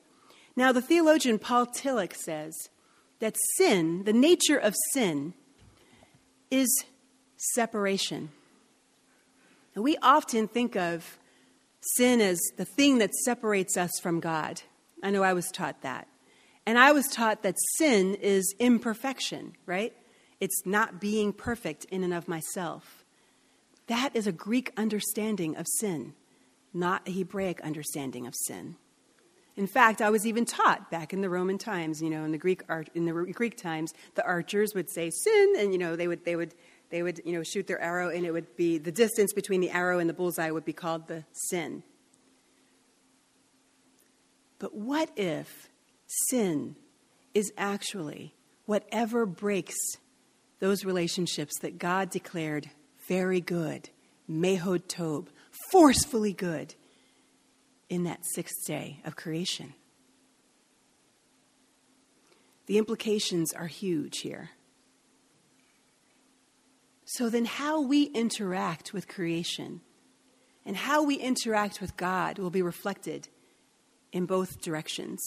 Now, 0.55 0.71
the 0.71 0.81
theologian 0.81 1.39
Paul 1.39 1.65
Tillich 1.65 2.15
says 2.15 2.55
that 3.19 3.35
sin, 3.55 4.03
the 4.03 4.13
nature 4.13 4.57
of 4.57 4.75
sin, 4.93 5.33
is 6.51 6.85
separation. 7.35 8.29
And 9.75 9.83
we 9.83 9.97
often 10.01 10.47
think 10.47 10.75
of 10.75 11.17
sin 11.95 12.21
as 12.21 12.39
the 12.57 12.65
thing 12.65 12.97
that 12.97 13.13
separates 13.13 13.77
us 13.77 13.91
from 14.01 14.19
God. 14.19 14.61
I 15.03 15.11
know 15.11 15.23
I 15.23 15.33
was 15.33 15.49
taught 15.51 15.81
that. 15.81 16.07
And 16.65 16.77
I 16.77 16.91
was 16.91 17.07
taught 17.07 17.43
that 17.43 17.55
sin 17.77 18.15
is 18.15 18.53
imperfection, 18.59 19.53
right? 19.65 19.93
It's 20.39 20.65
not 20.65 20.99
being 20.99 21.31
perfect 21.31 21.85
in 21.85 22.03
and 22.03 22.13
of 22.13 22.27
myself. 22.27 23.05
That 23.87 24.15
is 24.15 24.27
a 24.27 24.31
Greek 24.31 24.73
understanding 24.75 25.55
of 25.55 25.65
sin, 25.79 26.13
not 26.79 27.07
a 27.07 27.11
Hebraic 27.11 27.61
understanding 27.61 28.27
of 28.27 28.35
sin. 28.35 28.75
In 29.55 29.65
fact, 29.65 30.01
I 30.01 30.11
was 30.11 30.27
even 30.27 30.45
taught 30.45 30.91
back 30.91 31.13
in 31.13 31.21
the 31.21 31.29
Roman 31.29 31.57
times, 31.57 31.99
you 32.01 32.11
know, 32.11 32.23
in 32.23 32.31
the 32.31 32.37
Greek 32.37 32.61
art, 32.69 32.89
in 32.93 33.05
the 33.05 33.13
Greek 33.33 33.57
times, 33.57 33.93
the 34.13 34.23
archers 34.23 34.75
would 34.75 34.89
say 34.89 35.09
sin, 35.09 35.53
and 35.57 35.71
you 35.71 35.79
know, 35.79 35.95
they 35.95 36.07
would 36.07 36.23
they 36.25 36.35
would 36.35 36.53
they 36.91 37.01
would 37.01 37.21
you 37.25 37.33
know 37.33 37.43
shoot 37.43 37.65
their 37.65 37.81
arrow, 37.81 38.09
and 38.09 38.25
it 38.25 38.31
would 38.31 38.55
be 38.55 38.77
the 38.77 38.91
distance 38.91 39.33
between 39.33 39.59
the 39.59 39.71
arrow 39.71 39.97
and 39.97 40.07
the 40.07 40.13
bullseye 40.13 40.51
would 40.51 40.65
be 40.65 40.73
called 40.73 41.07
the 41.07 41.25
sin. 41.31 41.81
But 44.59 44.75
what 44.75 45.09
if 45.15 45.69
sin 46.29 46.75
is 47.33 47.51
actually 47.57 48.35
whatever 48.65 49.25
breaks 49.25 49.75
those 50.59 50.85
relationships 50.85 51.59
that 51.59 51.77
God 51.77 52.09
declared 52.09 52.69
very 53.07 53.41
good, 53.41 53.89
mehod 54.29 54.87
tob, 54.87 55.29
forcefully 55.71 56.33
good, 56.33 56.75
in 57.89 58.03
that 58.03 58.25
sixth 58.25 58.65
day 58.65 59.01
of 59.05 59.15
creation? 59.15 59.73
The 62.65 62.77
implications 62.77 63.53
are 63.53 63.67
huge 63.67 64.19
here. 64.19 64.51
So, 67.05 67.29
then, 67.29 67.45
how 67.45 67.81
we 67.81 68.03
interact 68.03 68.93
with 68.93 69.07
creation 69.07 69.81
and 70.65 70.75
how 70.75 71.01
we 71.01 71.15
interact 71.15 71.79
with 71.79 71.95
God 71.95 72.37
will 72.37 72.49
be 72.49 72.61
reflected 72.61 73.29
in 74.11 74.25
both 74.25 74.61
directions. 74.61 75.21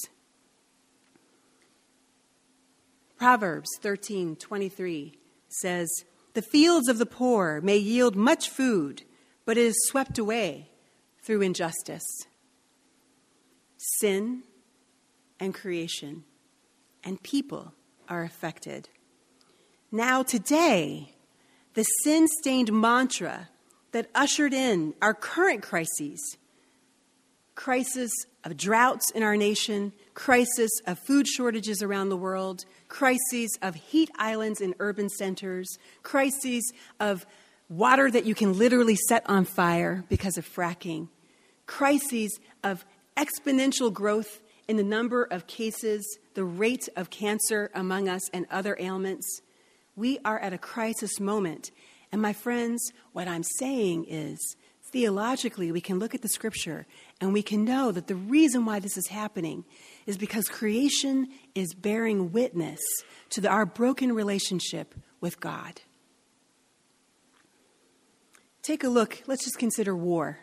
Proverbs 3.16 3.70
13:23 3.80 5.18
says, 5.48 5.90
"The 6.34 6.42
fields 6.42 6.88
of 6.88 6.98
the 6.98 7.06
poor 7.06 7.62
may 7.62 7.78
yield 7.78 8.16
much 8.16 8.50
food, 8.50 9.04
but 9.44 9.56
it 9.56 9.66
is 9.66 9.86
swept 9.88 10.18
away 10.18 10.70
through 11.22 11.42
injustice." 11.42 12.06
Sin 13.76 14.42
and 15.38 15.54
creation 15.54 16.24
and 17.02 17.22
people 17.22 17.74
are 18.08 18.22
affected. 18.22 18.88
Now 19.90 20.22
today, 20.22 21.14
the 21.74 21.84
sin-stained 22.04 22.72
mantra 22.72 23.48
that 23.92 24.10
ushered 24.14 24.52
in 24.52 24.94
our 25.00 25.14
current 25.14 25.62
crises 25.62 26.36
crisis 27.60 28.10
of 28.42 28.56
droughts 28.56 29.10
in 29.10 29.22
our 29.22 29.36
nation, 29.36 29.92
crisis 30.14 30.70
of 30.86 30.98
food 30.98 31.28
shortages 31.28 31.82
around 31.82 32.08
the 32.08 32.16
world, 32.16 32.64
crises 32.88 33.50
of 33.60 33.74
heat 33.74 34.10
islands 34.16 34.62
in 34.62 34.74
urban 34.78 35.10
centers, 35.10 35.68
crises 36.02 36.72
of 36.98 37.26
water 37.70 38.10
that 38.10 38.26
you 38.26 38.34
can 38.34 38.58
literally 38.58 38.96
set 38.96 39.22
on 39.30 39.44
fire 39.44 40.04
because 40.08 40.36
of 40.36 40.46
fracking, 40.46 41.08
crises 41.66 42.38
of 42.62 42.84
exponential 43.16 43.92
growth 43.92 44.42
in 44.68 44.76
the 44.76 44.82
number 44.82 45.24
of 45.24 45.46
cases, 45.46 46.18
the 46.34 46.44
rate 46.44 46.88
of 46.96 47.10
cancer 47.10 47.70
among 47.74 48.08
us, 48.08 48.28
and 48.30 48.46
other 48.50 48.76
ailments. 48.78 49.40
We 49.96 50.18
are 50.24 50.38
at 50.38 50.52
a 50.52 50.58
crisis 50.58 51.20
moment. 51.20 51.70
And 52.12 52.20
my 52.20 52.32
friends, 52.32 52.92
what 53.12 53.28
I'm 53.28 53.44
saying 53.44 54.06
is 54.08 54.56
theologically, 54.92 55.70
we 55.70 55.80
can 55.80 56.00
look 56.00 56.14
at 56.14 56.22
the 56.22 56.28
scripture 56.28 56.86
and 57.20 57.32
we 57.32 57.42
can 57.42 57.64
know 57.64 57.92
that 57.92 58.08
the 58.08 58.16
reason 58.16 58.64
why 58.64 58.80
this 58.80 58.96
is 58.96 59.06
happening 59.06 59.64
is 60.06 60.18
because 60.18 60.48
creation 60.48 61.28
is 61.54 61.72
bearing 61.74 62.32
witness 62.32 62.80
to 63.30 63.40
the, 63.40 63.48
our 63.48 63.64
broken 63.64 64.12
relationship 64.12 64.94
with 65.20 65.38
God. 65.38 65.80
Take 68.62 68.84
a 68.84 68.88
look, 68.88 69.22
let's 69.26 69.44
just 69.44 69.58
consider 69.58 69.96
war. 69.96 70.38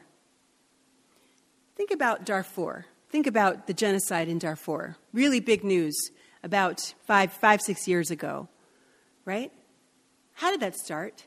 Think 1.76 1.92
about 1.92 2.26
Darfur. 2.26 2.86
Think 3.10 3.28
about 3.28 3.68
the 3.68 3.74
genocide 3.74 4.28
in 4.28 4.40
Darfur. 4.40 4.98
Really 5.14 5.40
big 5.40 5.64
news 5.64 5.96
about 6.44 6.94
five, 7.06 7.32
five, 7.32 7.62
six 7.62 7.88
years 7.88 8.10
ago, 8.10 8.50
right? 9.26 9.52
How 10.34 10.52
did 10.52 10.60
that 10.62 10.76
start? 10.76 11.26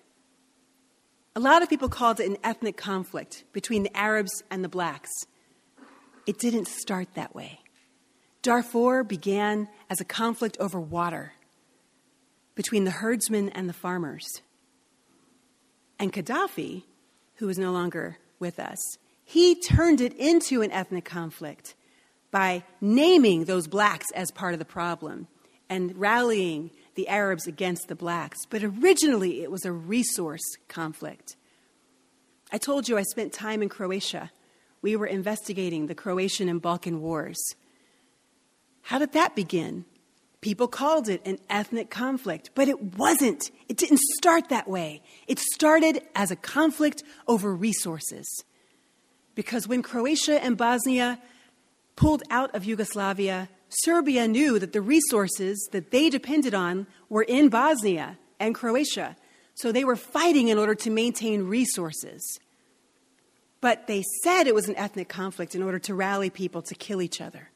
A 1.36 1.40
lot 1.40 1.62
of 1.62 1.68
people 1.68 1.88
called 1.88 2.20
it 2.20 2.28
an 2.28 2.36
ethnic 2.42 2.76
conflict 2.76 3.44
between 3.52 3.84
the 3.84 3.96
Arabs 3.96 4.42
and 4.50 4.64
the 4.64 4.68
blacks. 4.68 5.10
It 6.26 6.38
didn't 6.38 6.66
start 6.66 7.14
that 7.14 7.34
way. 7.34 7.60
Darfur 8.42 9.04
began 9.04 9.68
as 9.88 10.00
a 10.00 10.04
conflict 10.04 10.56
over 10.58 10.80
water 10.80 11.34
between 12.54 12.84
the 12.84 12.90
herdsmen 12.90 13.48
and 13.50 13.68
the 13.68 13.72
farmers. 13.72 14.26
And 16.00 16.14
Gaddafi, 16.14 16.84
who 17.36 17.48
is 17.50 17.58
no 17.58 17.72
longer 17.72 18.16
with 18.38 18.58
us, 18.58 18.78
he 19.22 19.54
turned 19.54 20.00
it 20.00 20.14
into 20.14 20.62
an 20.62 20.72
ethnic 20.72 21.04
conflict 21.04 21.74
by 22.30 22.64
naming 22.80 23.44
those 23.44 23.68
blacks 23.68 24.10
as 24.12 24.30
part 24.30 24.54
of 24.54 24.58
the 24.58 24.64
problem 24.64 25.28
and 25.68 25.94
rallying 25.96 26.70
the 26.94 27.06
Arabs 27.06 27.46
against 27.46 27.88
the 27.88 27.94
blacks. 27.94 28.46
But 28.48 28.64
originally, 28.64 29.42
it 29.42 29.50
was 29.50 29.66
a 29.66 29.72
resource 29.72 30.56
conflict. 30.68 31.36
I 32.50 32.56
told 32.56 32.88
you 32.88 32.96
I 32.96 33.02
spent 33.02 33.34
time 33.34 33.62
in 33.62 33.68
Croatia. 33.68 34.30
We 34.80 34.96
were 34.96 35.06
investigating 35.06 35.86
the 35.86 35.94
Croatian 35.94 36.48
and 36.48 36.62
Balkan 36.62 37.02
Wars. 37.02 37.38
How 38.82 38.98
did 38.98 39.12
that 39.12 39.36
begin? 39.36 39.84
People 40.40 40.68
called 40.68 41.08
it 41.08 41.20
an 41.26 41.38
ethnic 41.50 41.90
conflict, 41.90 42.50
but 42.54 42.66
it 42.66 42.96
wasn't. 42.96 43.50
It 43.68 43.76
didn't 43.76 44.00
start 44.16 44.48
that 44.48 44.68
way. 44.68 45.02
It 45.26 45.38
started 45.38 46.02
as 46.14 46.30
a 46.30 46.36
conflict 46.36 47.02
over 47.28 47.54
resources. 47.54 48.26
Because 49.34 49.68
when 49.68 49.82
Croatia 49.82 50.42
and 50.42 50.56
Bosnia 50.56 51.20
pulled 51.94 52.22
out 52.30 52.54
of 52.54 52.64
Yugoslavia, 52.64 53.50
Serbia 53.68 54.26
knew 54.26 54.58
that 54.58 54.72
the 54.72 54.80
resources 54.80 55.68
that 55.72 55.90
they 55.90 56.08
depended 56.08 56.54
on 56.54 56.86
were 57.10 57.22
in 57.22 57.50
Bosnia 57.50 58.18
and 58.38 58.54
Croatia. 58.54 59.16
So 59.54 59.72
they 59.72 59.84
were 59.84 59.96
fighting 59.96 60.48
in 60.48 60.56
order 60.56 60.74
to 60.74 60.90
maintain 60.90 61.42
resources. 61.42 62.40
But 63.60 63.86
they 63.86 64.02
said 64.24 64.46
it 64.46 64.54
was 64.54 64.68
an 64.68 64.76
ethnic 64.76 65.10
conflict 65.10 65.54
in 65.54 65.62
order 65.62 65.78
to 65.80 65.94
rally 65.94 66.30
people 66.30 66.62
to 66.62 66.74
kill 66.74 67.02
each 67.02 67.20
other. 67.20 67.49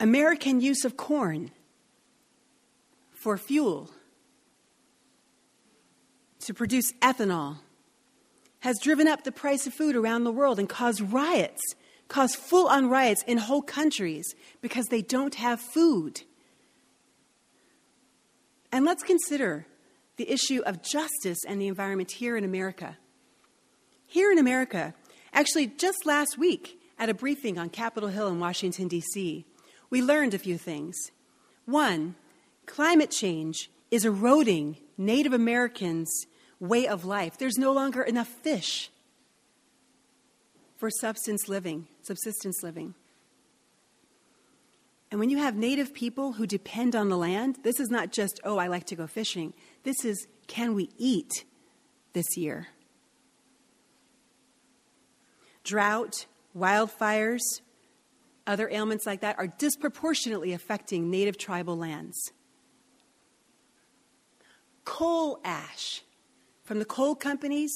American 0.00 0.60
use 0.60 0.84
of 0.84 0.96
corn 0.96 1.50
for 3.10 3.36
fuel 3.36 3.90
to 6.40 6.54
produce 6.54 6.92
ethanol 7.02 7.58
has 8.60 8.78
driven 8.82 9.06
up 9.08 9.24
the 9.24 9.32
price 9.32 9.66
of 9.66 9.74
food 9.74 9.96
around 9.96 10.24
the 10.24 10.32
world 10.32 10.58
and 10.58 10.68
caused 10.68 11.00
riots, 11.00 11.60
caused 12.08 12.36
full 12.36 12.68
on 12.68 12.88
riots 12.88 13.22
in 13.26 13.38
whole 13.38 13.62
countries 13.62 14.34
because 14.60 14.86
they 14.86 15.02
don't 15.02 15.36
have 15.36 15.60
food. 15.60 16.22
And 18.70 18.84
let's 18.84 19.02
consider 19.02 19.66
the 20.16 20.30
issue 20.30 20.62
of 20.66 20.82
justice 20.82 21.38
and 21.46 21.60
the 21.60 21.68
environment 21.68 22.10
here 22.10 22.36
in 22.36 22.44
America. 22.44 22.98
Here 24.06 24.32
in 24.32 24.38
America, 24.38 24.94
actually, 25.32 25.66
just 25.66 26.06
last 26.06 26.38
week 26.38 26.80
at 26.98 27.08
a 27.08 27.14
briefing 27.14 27.58
on 27.58 27.68
Capitol 27.68 28.08
Hill 28.08 28.28
in 28.28 28.40
Washington, 28.40 28.88
D.C., 28.88 29.44
we 29.90 30.02
learned 30.02 30.34
a 30.34 30.38
few 30.38 30.58
things. 30.58 30.96
One, 31.64 32.14
climate 32.66 33.10
change 33.10 33.70
is 33.90 34.04
eroding 34.04 34.78
Native 34.96 35.32
Americans' 35.32 36.26
way 36.60 36.86
of 36.86 37.04
life. 37.04 37.38
There's 37.38 37.58
no 37.58 37.72
longer 37.72 38.02
enough 38.02 38.28
fish 38.28 38.90
for 40.76 40.90
substance 40.90 41.48
living, 41.48 41.88
subsistence 42.02 42.62
living. 42.62 42.94
And 45.10 45.18
when 45.18 45.30
you 45.30 45.38
have 45.38 45.56
native 45.56 45.94
people 45.94 46.32
who 46.32 46.46
depend 46.46 46.94
on 46.94 47.08
the 47.08 47.16
land, 47.16 47.58
this 47.62 47.80
is 47.80 47.88
not 47.88 48.12
just, 48.12 48.40
oh, 48.44 48.58
I 48.58 48.66
like 48.66 48.84
to 48.86 48.96
go 48.96 49.06
fishing. 49.06 49.54
This 49.82 50.04
is, 50.04 50.26
can 50.46 50.74
we 50.74 50.90
eat 50.98 51.44
this 52.12 52.36
year? 52.36 52.68
Drought, 55.64 56.26
wildfires, 56.56 57.42
other 58.48 58.68
ailments 58.70 59.06
like 59.06 59.20
that 59.20 59.38
are 59.38 59.46
disproportionately 59.46 60.52
affecting 60.52 61.10
native 61.10 61.38
tribal 61.38 61.76
lands. 61.76 62.32
Coal 64.84 65.38
ash 65.44 66.02
from 66.64 66.78
the 66.78 66.84
coal 66.84 67.14
companies 67.14 67.70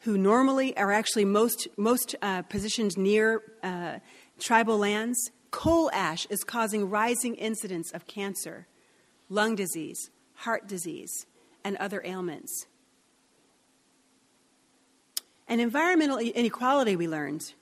who 0.00 0.18
normally 0.18 0.76
are 0.76 0.92
actually 0.92 1.24
most, 1.24 1.68
most 1.76 2.14
uh, 2.22 2.42
positioned 2.42 2.96
near 2.96 3.42
uh, 3.62 3.98
tribal 4.38 4.78
lands, 4.78 5.30
coal 5.50 5.90
ash 5.92 6.26
is 6.26 6.44
causing 6.44 6.88
rising 6.88 7.34
incidence 7.36 7.90
of 7.92 8.06
cancer, 8.06 8.66
lung 9.28 9.54
disease, 9.54 10.10
heart 10.34 10.68
disease, 10.68 11.26
and 11.64 11.76
other 11.78 12.02
ailments. 12.04 12.66
And 15.48 15.60
environmental 15.60 16.18
inequality, 16.18 16.94
we 16.94 17.08
learned, 17.08 17.54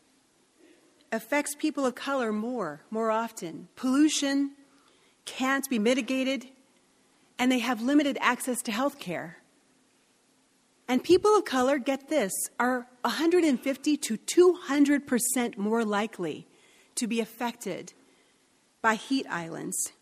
affects 1.12 1.54
people 1.54 1.86
of 1.86 1.94
color 1.94 2.32
more, 2.32 2.82
more 2.90 3.10
often. 3.10 3.68
Pollution 3.76 4.52
can't 5.24 5.68
be 5.68 5.78
mitigated, 5.78 6.46
and 7.38 7.50
they 7.50 7.58
have 7.58 7.82
limited 7.82 8.16
access 8.20 8.62
to 8.62 8.72
health 8.72 8.98
care. 8.98 9.38
And 10.88 11.02
people 11.02 11.36
of 11.36 11.44
color, 11.44 11.78
get 11.78 12.08
this, 12.08 12.32
are 12.60 12.86
150 13.02 13.96
to 13.96 14.16
200% 14.16 15.56
more 15.56 15.84
likely 15.84 16.46
to 16.94 17.06
be 17.06 17.20
affected 17.20 17.92
by 18.82 18.94
heat 18.94 19.26
islands 19.28 19.92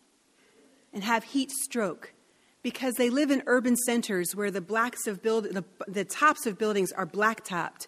and 0.93 1.03
have 1.03 1.23
heat 1.23 1.49
stroke 1.51 2.13
because 2.61 2.95
they 2.95 3.09
live 3.09 3.29
in 3.29 3.43
urban 3.45 3.75
centers 3.75 4.35
where 4.35 4.49
the 4.49 4.61
blacks 4.61 5.05
of 5.07 5.21
build, 5.21 5.45
the, 5.45 5.63
the 5.87 6.05
tops 6.05 6.45
of 6.45 6.57
buildings 6.57 6.91
are 6.91 7.05
blacktopped. 7.05 7.87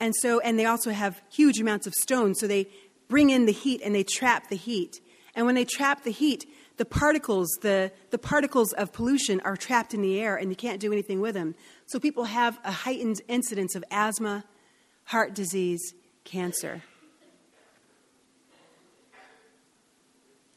And 0.00 0.14
so 0.20 0.40
and 0.40 0.58
they 0.58 0.66
also 0.66 0.90
have 0.90 1.20
huge 1.30 1.60
amounts 1.60 1.86
of 1.86 1.94
stone, 1.94 2.34
so 2.34 2.46
they 2.46 2.68
bring 3.08 3.30
in 3.30 3.46
the 3.46 3.52
heat 3.52 3.80
and 3.84 3.94
they 3.94 4.04
trap 4.04 4.48
the 4.48 4.56
heat. 4.56 5.00
And 5.34 5.46
when 5.46 5.54
they 5.54 5.64
trap 5.64 6.04
the 6.04 6.10
heat, 6.10 6.46
the 6.76 6.84
particles, 6.84 7.48
the, 7.62 7.92
the 8.10 8.18
particles 8.18 8.72
of 8.72 8.92
pollution 8.92 9.40
are 9.40 9.56
trapped 9.56 9.94
in 9.94 10.02
the 10.02 10.20
air 10.20 10.36
and 10.36 10.50
you 10.50 10.56
can't 10.56 10.80
do 10.80 10.92
anything 10.92 11.20
with 11.20 11.34
them. 11.34 11.54
So 11.86 12.00
people 12.00 12.24
have 12.24 12.58
a 12.64 12.72
heightened 12.72 13.20
incidence 13.28 13.74
of 13.74 13.84
asthma, 13.90 14.44
heart 15.04 15.34
disease, 15.34 15.94
cancer. 16.24 16.82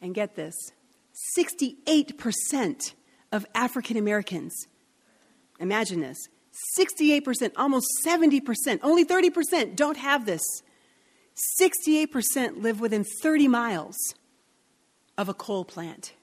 And 0.02 0.14
get 0.14 0.36
this 0.36 0.56
68% 1.38 2.94
of 3.32 3.46
African 3.54 3.98
Americans. 3.98 4.68
Imagine 5.60 6.02
this 6.02 6.18
68%, 6.78 7.52
almost 7.56 7.88
70%, 8.06 8.80
only 8.84 9.06
30% 9.06 9.76
don't 9.76 9.98
have 9.98 10.26
this. 10.26 10.42
68% 11.62 12.62
live 12.62 12.80
within 12.80 13.06
30 13.22 13.48
miles 13.48 13.96
of 15.18 15.30
a 15.30 15.34
coal 15.34 15.66
plant. 15.66 16.14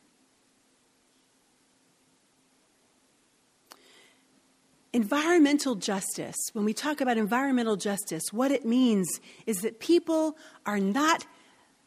Environmental 4.93 5.75
justice, 5.75 6.37
when 6.53 6.65
we 6.65 6.73
talk 6.73 7.01
about 7.01 7.19
environmental 7.19 7.75
justice, 7.75 8.33
what 8.33 8.53
it 8.53 8.65
means 8.65 9.21
is 9.45 9.57
that 9.63 9.81
people 9.81 10.37
are 10.67 10.79
not 10.79 11.27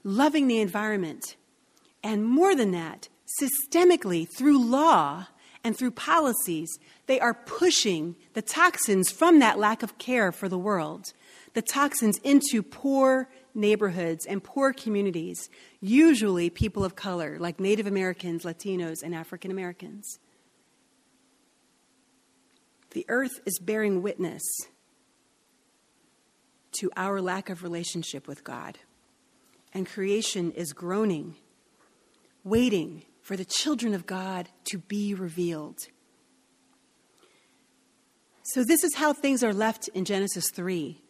loving 0.03 0.47
the 0.47 0.59
environment. 0.59 1.37
And 2.03 2.25
more 2.25 2.53
than 2.53 2.71
that, 2.71 3.07
systemically 3.41 4.27
through 4.27 4.61
law 4.61 5.27
and 5.67 5.77
through 5.77 5.91
policies, 5.91 6.79
they 7.07 7.19
are 7.19 7.33
pushing 7.33 8.15
the 8.33 8.41
toxins 8.41 9.11
from 9.11 9.39
that 9.39 9.59
lack 9.59 9.83
of 9.83 9.97
care 9.97 10.31
for 10.31 10.47
the 10.47 10.57
world, 10.57 11.11
the 11.55 11.61
toxins 11.61 12.17
into 12.19 12.63
poor 12.63 13.27
neighborhoods 13.53 14.25
and 14.25 14.41
poor 14.41 14.71
communities, 14.71 15.49
usually 15.81 16.49
people 16.49 16.85
of 16.85 16.95
color, 16.95 17.37
like 17.37 17.59
Native 17.59 17.85
Americans, 17.85 18.45
Latinos, 18.45 19.03
and 19.03 19.13
African 19.13 19.51
Americans. 19.51 20.19
The 22.91 23.05
earth 23.09 23.41
is 23.45 23.59
bearing 23.59 24.01
witness 24.01 24.43
to 26.79 26.89
our 26.95 27.19
lack 27.21 27.49
of 27.49 27.61
relationship 27.61 28.25
with 28.25 28.45
God, 28.45 28.77
and 29.73 29.85
creation 29.85 30.53
is 30.53 30.71
groaning, 30.71 31.35
waiting 32.45 33.03
for 33.27 33.35
the 33.35 33.43
children 33.43 33.93
of 33.93 34.05
God 34.05 34.47
to 34.63 34.77
be 34.77 35.13
revealed. 35.13 35.79
So, 38.43 38.63
this 38.63 38.85
is 38.85 38.95
how 38.95 39.11
things 39.11 39.43
are 39.43 39.51
left 39.51 39.89
in 39.89 40.05
Genesis 40.05 40.49
3. 40.49 41.01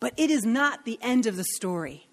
But 0.00 0.14
it 0.16 0.30
is 0.30 0.46
not 0.46 0.86
the 0.86 0.98
end 1.02 1.26
of 1.26 1.36
the 1.36 1.44
story. 1.56 2.08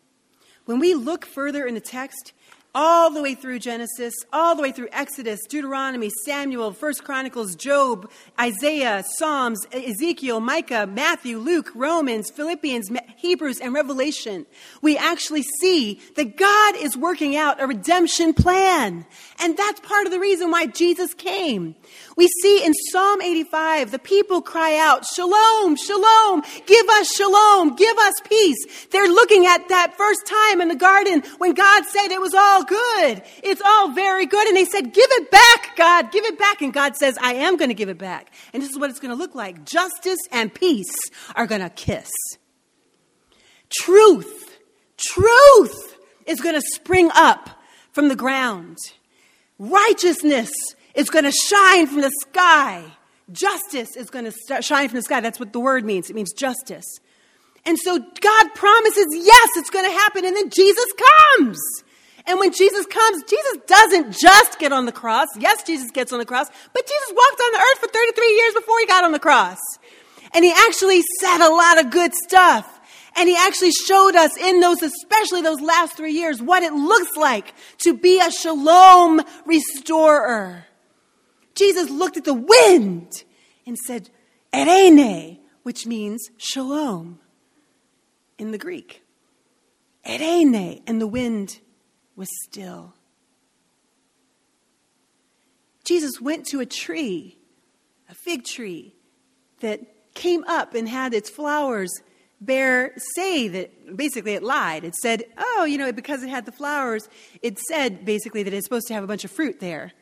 When 0.65 0.79
we 0.79 0.93
look 0.95 1.25
further 1.25 1.65
in 1.65 1.75
the 1.75 1.79
text, 1.79 2.33
all 2.78 3.10
the 3.10 3.24
way 3.24 3.34
through 3.34 3.58
Genesis, 3.58 4.13
all 4.32 4.56
the 4.56 4.62
way 4.62 4.72
through 4.72 4.88
Exodus, 4.92 5.40
Deuteronomy, 5.50 6.12
Samuel, 6.26 6.72
First 6.72 7.04
Chronicles, 7.04 7.56
Job, 7.56 8.08
Isaiah, 8.40 9.04
Psalms, 9.18 9.66
Ezekiel, 9.72 10.40
Micah, 10.40 10.86
Matthew, 10.86 11.40
Luke, 11.40 11.72
Romans, 11.74 12.30
Philippians, 12.30 12.92
Hebrews, 13.16 13.60
and 13.60 13.74
Revelation, 13.74 14.46
we 14.84 14.96
actually 14.96 15.42
see 15.60 16.00
that 16.18 16.38
God 16.38 16.76
is 16.76 16.96
working 16.96 17.36
out 17.36 17.60
a 17.60 17.66
redemption 17.66 18.36
plan. 18.36 19.08
And 19.40 19.58
that's 19.58 19.80
part 19.80 20.06
of 20.06 20.12
the 20.12 20.20
reason 20.20 20.52
why 20.52 20.68
Jesus 20.68 21.16
came. 21.16 21.74
We 22.16 22.28
see 22.44 22.63
in 22.63 22.74
Psalm 22.92 23.24
85, 23.24 23.90
the 23.90 23.98
people 23.98 24.44
cry 24.44 24.78
out, 24.78 25.04
Shalom, 25.16 25.78
Shalom, 25.78 26.44
give 26.68 26.88
us 26.90 27.12
Shalom, 27.16 27.76
give 27.76 27.98
us 27.98 28.13
peace. 28.30 28.86
They're 28.92 29.10
looking 29.10 29.48
at 29.48 29.68
that 29.70 29.98
first 29.98 30.28
time 30.28 30.62
in 30.62 30.68
the 30.68 30.76
garden 30.76 31.24
when 31.40 31.56
God 31.56 31.84
said 31.86 32.10
it 32.12 32.22
was 32.22 32.36
all 32.36 32.66
good. 32.67 33.23
It's 33.43 33.62
all 33.65 33.91
very 33.91 34.25
good. 34.25 34.47
And 34.47 34.56
they 34.56 34.65
said, 34.65 34.93
Give 34.93 35.10
it 35.12 35.32
back, 35.32 35.75
God, 35.75 36.12
give 36.12 36.25
it 36.25 36.38
back. 36.38 36.62
And 36.62 36.73
God 36.73 36.95
says, 36.95 37.17
I 37.21 37.34
am 37.34 37.58
going 37.58 37.69
to 37.69 37.75
give 37.75 37.89
it 37.89 37.97
back. 37.97 38.32
And 38.53 38.62
this 38.62 38.69
is 38.69 38.77
what 38.77 38.89
it's 38.89 38.99
going 38.99 39.12
to 39.12 39.17
look 39.17 39.36
like 39.36 39.65
justice 39.65 40.19
and 40.32 40.53
peace 40.53 40.95
are 41.36 41.47
going 41.47 41.62
to 41.62 41.69
kiss. 41.69 42.10
Truth, 43.69 44.60
truth 44.97 45.97
is 46.25 46.39
going 46.39 46.56
to 46.56 46.62
spring 46.75 47.10
up 47.15 47.49
from 47.91 48.10
the 48.10 48.15
ground. 48.15 48.77
Righteousness 49.60 50.51
is 50.93 51.10
going 51.10 51.25
to 51.25 51.32
shine 51.32 51.88
from 51.88 52.01
the 52.01 52.12
sky. 52.21 52.84
Justice 53.32 53.95
is 53.95 54.10
going 54.10 54.25
to 54.25 54.62
shine 54.62 54.88
from 54.88 54.97
the 54.97 55.01
sky. 55.01 55.19
That's 55.19 55.39
what 55.39 55.51
the 55.51 55.60
word 55.60 55.84
means. 55.84 56.10
It 56.10 56.15
means 56.15 56.32
justice. 56.34 56.86
And 57.65 57.77
so 57.77 57.99
God 57.99 58.56
promises, 58.56 59.08
yes, 59.12 59.49
it's 59.58 59.69
going 59.69 59.86
to 59.86 59.91
happen. 59.91 60.23
And 60.23 60.36
then 60.36 60.49
Jesus 60.49 60.86
comes. 61.38 61.60
And 62.28 62.40
when 62.40 62.52
Jesus 62.52 62.86
comes, 62.86 63.24
Jesus 63.24 63.58
doesn't 63.66 64.12
just 64.12 64.60
get 64.60 64.74
on 64.74 64.86
the 64.86 64.92
cross. 64.92 65.28
Yes, 65.40 65.63
Jesus 65.63 65.90
gets 65.92 66.12
on 66.12 66.20
the 66.20 66.26
cross, 66.26 66.48
but 66.74 66.86
Jesus 66.86 67.13
walked 67.16 67.42
on 67.42 67.52
the 67.54 67.60
earth 67.60 67.80
for 67.80 67.88
33 67.88 68.36
years 68.36 68.54
before 68.54 68.80
he 68.80 68.86
got 68.86 69.06
on 69.06 69.13
the 69.13 69.20
cross. 69.20 69.60
And 70.34 70.44
he 70.44 70.52
actually 70.52 71.02
said 71.22 71.48
a 71.48 71.50
lot 71.50 71.80
of 71.80 71.90
good 71.90 72.13
stuff. 72.13 72.74
And 73.16 73.28
he 73.28 73.36
actually 73.36 73.72
showed 73.72 74.16
us 74.16 74.38
in 74.38 74.60
those, 74.60 74.84
especially 74.84 75.42
those 75.42 75.62
last 75.62 75.96
three 75.98 76.12
years, 76.12 76.42
what 76.42 76.62
it 76.62 76.74
looks 76.74 77.16
like 77.16 77.56
to 77.80 77.98
be 77.98 78.20
a 78.20 78.30
shalom 78.30 79.22
restorer. 79.46 80.66
Jesus 81.56 81.90
looked 81.90 82.18
at 82.18 82.26
the 82.26 82.34
wind 82.34 83.24
and 83.66 83.78
said, 83.78 84.12
Eirene, 84.54 85.40
which 85.63 85.88
means 85.88 86.30
shalom 86.38 87.20
in 88.38 88.52
the 88.52 88.58
Greek. 88.58 89.02
Eirene, 90.06 90.84
and 90.86 91.02
the 91.02 91.08
wind 91.08 91.60
was 92.17 92.27
still. 92.43 92.93
Jesus 95.86 96.19
went 96.19 96.45
to 96.47 96.60
a 96.60 96.65
tree, 96.65 97.38
a 98.10 98.13
fig 98.13 98.43
tree, 98.43 98.93
that 99.62 99.80
came 100.13 100.43
up 100.45 100.75
and 100.75 100.89
had 100.89 101.13
its 101.13 101.30
flowers 101.30 101.89
bear 102.41 102.93
say 103.15 103.47
that 103.47 103.95
basically 103.95 104.34
it 104.34 104.43
lied. 104.43 104.84
It 104.84 104.95
said, 104.95 105.23
oh, 105.38 105.65
you 105.65 105.77
know, 105.77 105.91
because 105.93 106.23
it 106.23 106.30
had 106.30 106.45
the 106.45 106.51
flowers, 106.51 107.08
it 107.41 107.58
said 107.60 108.03
basically 108.03 108.43
that 108.43 108.53
it's 108.53 108.65
supposed 108.65 108.88
to 108.88 108.93
have 108.93 109.03
a 109.03 109.08
bunch 109.08 109.23
of 109.23 109.32
fruit 109.32 109.60
there. 109.60 109.93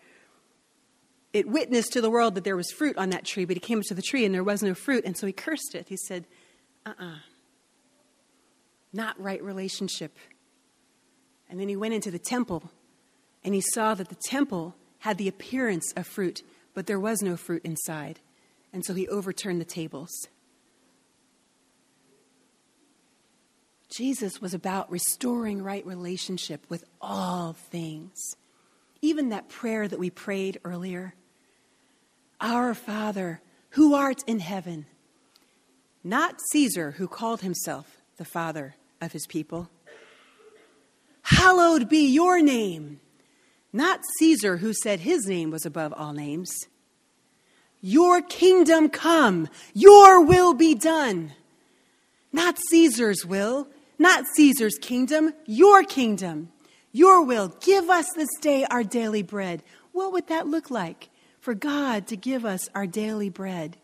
It 1.34 1.48
witnessed 1.48 1.94
to 1.94 2.02
the 2.02 2.10
world 2.10 2.36
that 2.36 2.46
there 2.46 2.56
was 2.56 2.72
fruit 2.72 2.98
on 2.98 3.10
that 3.10 3.26
tree, 3.26 3.46
but 3.46 3.58
he 3.58 3.60
came 3.60 3.80
up 3.80 3.86
to 3.86 3.94
the 3.94 4.02
tree 4.02 4.26
and 4.26 4.34
there 4.34 4.44
was 4.44 4.64
no 4.64 4.74
fruit, 4.74 5.06
and 5.06 5.18
so 5.18 5.28
he 5.28 5.34
cursed 5.34 5.76
it. 5.76 5.88
He 5.90 5.98
said, 5.98 6.26
uh 6.86 6.94
uh-uh. 6.98 7.06
uh 7.06 7.16
not 8.94 9.20
right 9.22 9.44
relationship. 9.44 10.18
And 11.56 11.62
then 11.62 11.70
he 11.70 11.78
went 11.78 11.94
into 11.94 12.12
the 12.12 12.20
temple 12.20 12.70
and 13.42 13.56
he 13.56 13.62
saw 13.62 13.94
that 13.94 14.10
the 14.10 14.18
temple 14.28 14.76
had 15.00 15.18
the 15.18 15.30
appearance 15.30 15.94
of 15.96 16.06
fruit, 16.06 16.44
but 16.74 16.86
there 16.86 17.00
was 17.00 17.22
no 17.22 17.38
fruit 17.38 17.62
inside. 17.64 18.20
And 18.74 18.84
so 18.84 18.94
he 18.94 19.08
overturned 19.08 19.62
the 19.62 19.64
tables. 19.64 20.12
Jesus 23.90 24.42
was 24.42 24.54
about 24.54 24.92
restoring 24.92 25.64
right 25.64 25.86
relationship 25.86 26.66
with 26.68 26.84
all 27.00 27.54
things. 27.54 28.20
Even 29.02 29.30
that 29.30 29.48
prayer 29.48 29.88
that 29.88 29.98
we 29.98 30.10
prayed 30.10 30.60
earlier 30.66 31.16
Our 32.42 32.74
Father, 32.74 33.40
who 33.70 33.94
art 33.94 34.22
in 34.28 34.40
heaven. 34.40 34.88
Not 36.04 36.36
Caesar, 36.52 36.92
who 36.98 37.08
called 37.08 37.40
himself 37.40 38.02
the 38.18 38.26
Father 38.26 38.76
of 39.00 39.14
his 39.14 39.26
people. 39.26 39.70
Hallowed 41.26 41.90
be 41.90 42.08
your 42.08 42.42
name. 42.42 43.00
Not 43.74 44.02
Caesar, 44.20 44.58
who 44.58 44.74
said 44.74 45.00
his 45.02 45.26
name 45.28 45.52
was 45.52 45.66
above 45.66 45.94
all 45.94 46.14
names. 46.14 46.56
Your 47.82 48.22
kingdom 48.22 48.90
come, 48.90 49.50
your 49.74 50.26
will 50.26 50.54
be 50.54 50.76
done 50.76 51.34
Not 52.34 52.58
Caesar's 52.70 53.26
will, 53.26 53.68
not 54.00 54.26
Caesar's 54.36 54.78
kingdom, 54.82 55.34
your 55.46 55.84
kingdom, 55.84 56.52
your 56.92 57.24
will. 57.26 57.50
Give 57.62 57.90
us 57.90 58.06
this 58.16 58.30
day 58.42 58.66
our 58.66 58.84
daily 58.84 59.24
bread. 59.24 59.64
What 59.94 60.14
would 60.14 60.28
that 60.28 60.48
look 60.48 60.70
like 60.72 61.10
for 61.40 61.56
God 61.56 62.08
to 62.08 62.18
give 62.18 62.46
us 62.46 62.70
our 62.76 62.88
daily 62.88 63.30
bread? 63.30 63.78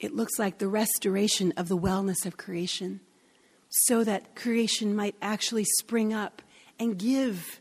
It 0.00 0.14
looks 0.16 0.38
like 0.38 0.58
the 0.58 0.68
restoration 0.68 1.52
of 1.56 1.68
the 1.68 1.78
wellness 1.78 2.26
of 2.26 2.36
creation 2.36 3.00
so 3.68 4.04
that 4.04 4.34
creation 4.34 4.94
might 4.94 5.14
actually 5.20 5.64
spring 5.64 6.12
up 6.12 6.42
and 6.78 6.98
give 6.98 7.60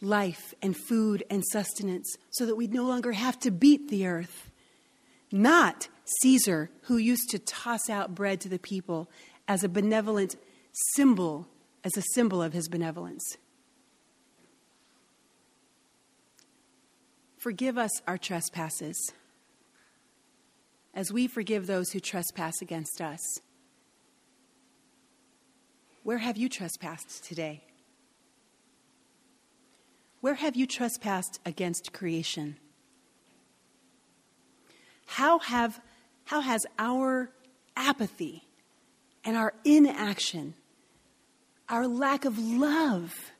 life 0.00 0.52
and 0.60 0.76
food 0.76 1.22
and 1.30 1.44
sustenance 1.44 2.16
so 2.30 2.44
that 2.44 2.56
we'd 2.56 2.74
no 2.74 2.84
longer 2.84 3.12
have 3.12 3.38
to 3.38 3.50
beat 3.50 3.88
the 3.88 4.06
earth. 4.06 4.50
Not 5.30 5.88
Caesar, 6.20 6.70
who 6.82 6.96
used 6.96 7.30
to 7.30 7.38
toss 7.38 7.88
out 7.88 8.14
bread 8.14 8.40
to 8.40 8.48
the 8.48 8.58
people 8.58 9.08
as 9.46 9.62
a 9.62 9.68
benevolent 9.68 10.36
symbol, 10.94 11.46
as 11.84 11.96
a 11.96 12.02
symbol 12.14 12.42
of 12.42 12.52
his 12.52 12.68
benevolence. 12.68 13.36
Forgive 17.38 17.78
us 17.78 17.90
our 18.06 18.18
trespasses 18.18 19.12
as 20.94 21.12
we 21.12 21.26
forgive 21.26 21.66
those 21.66 21.90
who 21.90 22.00
trespass 22.00 22.60
against 22.60 23.00
us. 23.00 23.20
Where 26.02 26.18
have 26.18 26.36
you 26.36 26.48
trespassed 26.48 27.24
today? 27.24 27.62
Where 30.20 30.34
have 30.34 30.56
you 30.56 30.66
trespassed 30.66 31.40
against 31.44 31.92
creation? 31.92 32.56
How, 35.06 35.38
have, 35.40 35.80
how 36.24 36.40
has 36.40 36.64
our 36.78 37.30
apathy 37.76 38.42
and 39.24 39.36
our 39.36 39.54
inaction, 39.64 40.54
our 41.68 41.86
lack 41.86 42.24
of 42.24 42.38
love, 42.38 43.32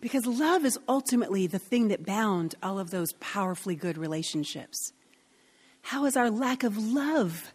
because 0.00 0.26
love 0.26 0.64
is 0.64 0.78
ultimately 0.88 1.46
the 1.46 1.58
thing 1.58 1.88
that 1.88 2.04
bound 2.04 2.54
all 2.62 2.78
of 2.78 2.90
those 2.90 3.12
powerfully 3.14 3.74
good 3.74 3.98
relationships. 3.98 4.92
How 5.82 6.04
has 6.04 6.16
our 6.16 6.30
lack 6.30 6.64
of 6.64 6.76
love 6.76 7.52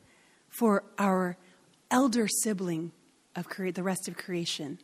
for 0.49 0.83
our 0.97 1.37
elder 1.89 2.27
sibling 2.27 2.91
of 3.35 3.47
cre- 3.49 3.71
the 3.71 3.83
rest 3.83 4.07
of 4.07 4.17
creation 4.17 4.79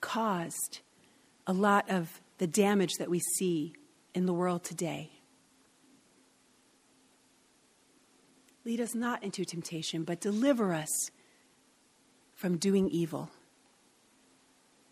caused 0.00 0.80
a 1.46 1.52
lot 1.52 1.88
of 1.90 2.20
the 2.38 2.46
damage 2.46 2.92
that 2.98 3.10
we 3.10 3.20
see 3.20 3.74
in 4.14 4.26
the 4.26 4.32
world 4.32 4.64
today. 4.64 5.10
Lead 8.64 8.80
us 8.80 8.94
not 8.94 9.22
into 9.22 9.44
temptation, 9.44 10.04
but 10.04 10.20
deliver 10.20 10.72
us 10.72 11.10
from 12.34 12.56
doing 12.56 12.88
evil. 12.88 13.30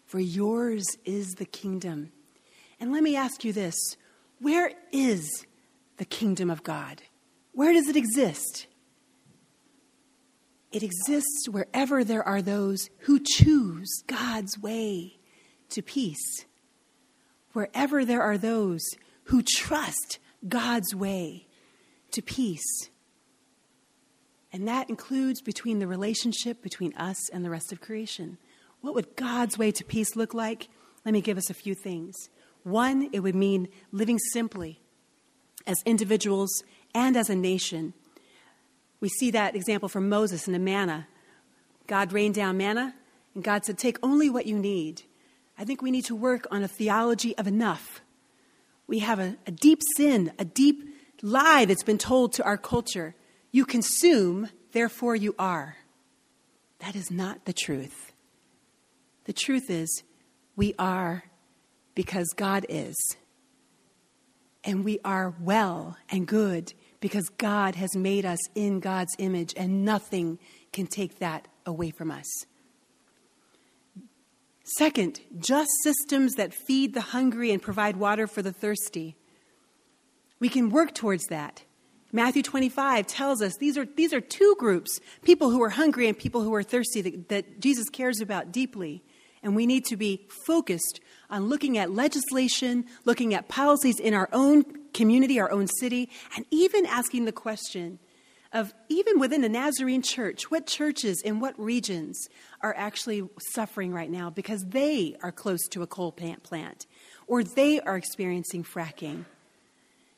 For 0.04 0.20
yours 0.20 0.84
is 1.04 1.34
the 1.38 1.46
kingdom. 1.46 2.12
And 2.78 2.92
let 2.92 3.02
me 3.02 3.16
ask 3.16 3.44
you 3.44 3.52
this 3.52 3.74
where 4.40 4.72
is 4.92 5.46
the 5.96 6.04
kingdom 6.04 6.50
of 6.50 6.62
God? 6.62 7.02
Where 7.52 7.72
does 7.72 7.88
it 7.88 7.96
exist? 7.96 8.66
It 10.72 10.82
exists 10.82 11.48
wherever 11.48 12.02
there 12.02 12.26
are 12.26 12.42
those 12.42 12.88
who 13.00 13.20
choose 13.20 14.02
God's 14.06 14.58
way 14.58 15.18
to 15.70 15.82
peace 15.82 16.46
wherever 17.52 18.04
there 18.04 18.22
are 18.22 18.38
those 18.38 18.82
who 19.24 19.42
trust 19.42 20.18
God's 20.46 20.94
way 20.94 21.46
to 22.10 22.22
peace. 22.22 22.90
And 24.52 24.68
that 24.68 24.90
includes 24.90 25.40
between 25.40 25.78
the 25.78 25.86
relationship 25.86 26.62
between 26.62 26.94
us 26.94 27.30
and 27.30 27.44
the 27.44 27.50
rest 27.50 27.72
of 27.72 27.80
creation. 27.80 28.38
What 28.80 28.94
would 28.94 29.16
God's 29.16 29.56
way 29.56 29.70
to 29.72 29.84
peace 29.84 30.16
look 30.16 30.34
like? 30.34 30.68
Let 31.04 31.12
me 31.12 31.20
give 31.20 31.38
us 31.38 31.48
a 31.48 31.54
few 31.54 31.74
things. 31.74 32.14
One, 32.64 33.08
it 33.12 33.20
would 33.20 33.34
mean 33.34 33.68
living 33.92 34.18
simply 34.18 34.80
as 35.66 35.76
individuals 35.86 36.50
and 36.94 37.16
as 37.16 37.30
a 37.30 37.36
nation. 37.36 37.94
We 39.02 39.08
see 39.08 39.32
that 39.32 39.56
example 39.56 39.88
from 39.88 40.08
Moses 40.08 40.46
and 40.46 40.54
the 40.54 40.60
manna. 40.60 41.08
God 41.88 42.12
rained 42.12 42.36
down 42.36 42.56
manna, 42.56 42.94
and 43.34 43.42
God 43.42 43.64
said, 43.64 43.76
Take 43.76 43.98
only 44.00 44.30
what 44.30 44.46
you 44.46 44.56
need. 44.56 45.02
I 45.58 45.64
think 45.64 45.82
we 45.82 45.90
need 45.90 46.04
to 46.04 46.14
work 46.14 46.46
on 46.52 46.62
a 46.62 46.68
theology 46.68 47.36
of 47.36 47.48
enough. 47.48 48.00
We 48.86 49.00
have 49.00 49.18
a, 49.18 49.36
a 49.44 49.50
deep 49.50 49.80
sin, 49.96 50.32
a 50.38 50.44
deep 50.44 50.84
lie 51.20 51.64
that's 51.64 51.82
been 51.82 51.98
told 51.98 52.32
to 52.34 52.44
our 52.44 52.56
culture. 52.56 53.16
You 53.50 53.64
consume, 53.64 54.48
therefore 54.70 55.16
you 55.16 55.34
are. 55.36 55.78
That 56.78 56.94
is 56.94 57.10
not 57.10 57.44
the 57.44 57.52
truth. 57.52 58.12
The 59.24 59.32
truth 59.32 59.68
is, 59.68 60.04
we 60.54 60.76
are 60.78 61.24
because 61.96 62.28
God 62.36 62.66
is. 62.68 62.96
And 64.62 64.84
we 64.84 65.00
are 65.04 65.34
well 65.40 65.96
and 66.08 66.24
good 66.24 66.72
because 67.02 67.28
God 67.30 67.74
has 67.74 67.96
made 67.96 68.24
us 68.24 68.38
in 68.54 68.78
God's 68.78 69.14
image, 69.18 69.52
and 69.56 69.84
nothing 69.84 70.38
can 70.72 70.86
take 70.86 71.18
that 71.18 71.48
away 71.66 71.90
from 71.90 72.12
us. 72.12 72.46
Second, 74.78 75.20
just 75.38 75.68
systems 75.82 76.34
that 76.34 76.54
feed 76.54 76.94
the 76.94 77.00
hungry 77.00 77.50
and 77.50 77.60
provide 77.60 77.96
water 77.96 78.28
for 78.28 78.40
the 78.40 78.52
thirsty. 78.52 79.16
We 80.38 80.48
can 80.48 80.70
work 80.70 80.94
towards 80.94 81.24
that. 81.26 81.64
Matthew 82.12 82.42
25 82.42 83.08
tells 83.08 83.42
us 83.42 83.56
these 83.58 83.76
are, 83.76 83.84
these 83.84 84.14
are 84.14 84.20
two 84.20 84.54
groups 84.58 85.00
people 85.22 85.50
who 85.50 85.60
are 85.62 85.70
hungry 85.70 86.06
and 86.06 86.16
people 86.16 86.42
who 86.42 86.54
are 86.54 86.62
thirsty 86.62 87.00
that, 87.00 87.28
that 87.30 87.60
Jesus 87.60 87.88
cares 87.88 88.20
about 88.20 88.52
deeply. 88.52 89.02
And 89.42 89.56
we 89.56 89.66
need 89.66 89.84
to 89.86 89.96
be 89.96 90.28
focused 90.46 91.00
on 91.32 91.48
looking 91.48 91.78
at 91.78 91.90
legislation, 91.90 92.84
looking 93.04 93.34
at 93.34 93.48
policies 93.48 93.98
in 93.98 94.14
our 94.14 94.28
own 94.32 94.64
community, 94.92 95.40
our 95.40 95.50
own 95.50 95.66
city, 95.66 96.10
and 96.36 96.44
even 96.50 96.86
asking 96.86 97.24
the 97.24 97.32
question 97.32 97.98
of 98.52 98.74
even 98.90 99.18
within 99.18 99.40
the 99.40 99.48
Nazarene 99.48 100.02
church, 100.02 100.50
what 100.50 100.66
churches 100.66 101.22
in 101.24 101.40
what 101.40 101.58
regions 101.58 102.28
are 102.60 102.74
actually 102.76 103.26
suffering 103.54 103.92
right 103.92 104.10
now 104.10 104.28
because 104.28 104.62
they 104.68 105.16
are 105.22 105.32
close 105.32 105.66
to 105.68 105.82
a 105.82 105.86
coal 105.86 106.12
plant 106.12 106.86
or 107.26 107.42
they 107.42 107.80
are 107.80 107.96
experiencing 107.96 108.62
fracking. 108.62 109.24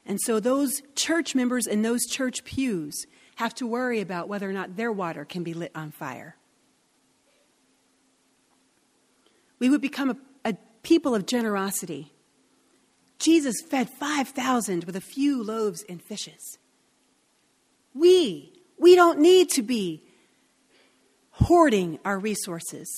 And 0.05 0.21
so 0.21 0.41
those 0.41 0.83
church 0.97 1.37
members 1.37 1.69
in 1.69 1.83
those 1.83 2.05
church 2.07 2.45
pews 2.45 3.07
have 3.37 3.55
to 3.55 3.67
worry 3.69 4.01
about 4.01 4.29
whether 4.29 4.51
or 4.51 4.53
not 4.53 4.77
their 4.77 4.91
water 4.91 5.25
can 5.25 5.45
be 5.45 5.55
lit 5.55 5.71
on 5.75 5.93
fire. 5.93 6.37
We 9.61 9.71
would 9.71 9.81
become 9.81 10.11
a, 10.11 10.17
people 10.85 11.14
of 11.14 11.26
generosity. 11.26 12.12
Jesus 13.18 13.57
fed 13.68 13.89
5,000 13.89 14.85
with 14.85 14.95
a 14.95 15.01
few 15.01 15.43
loaves 15.43 15.85
and 15.89 16.01
fishes. 16.01 16.59
We, 17.95 18.53
we 18.78 18.95
don't 18.95 19.18
need 19.18 19.51
to 19.51 19.62
be 19.62 20.03
hoarding 21.30 21.99
our 22.05 22.18
resources. 22.18 22.89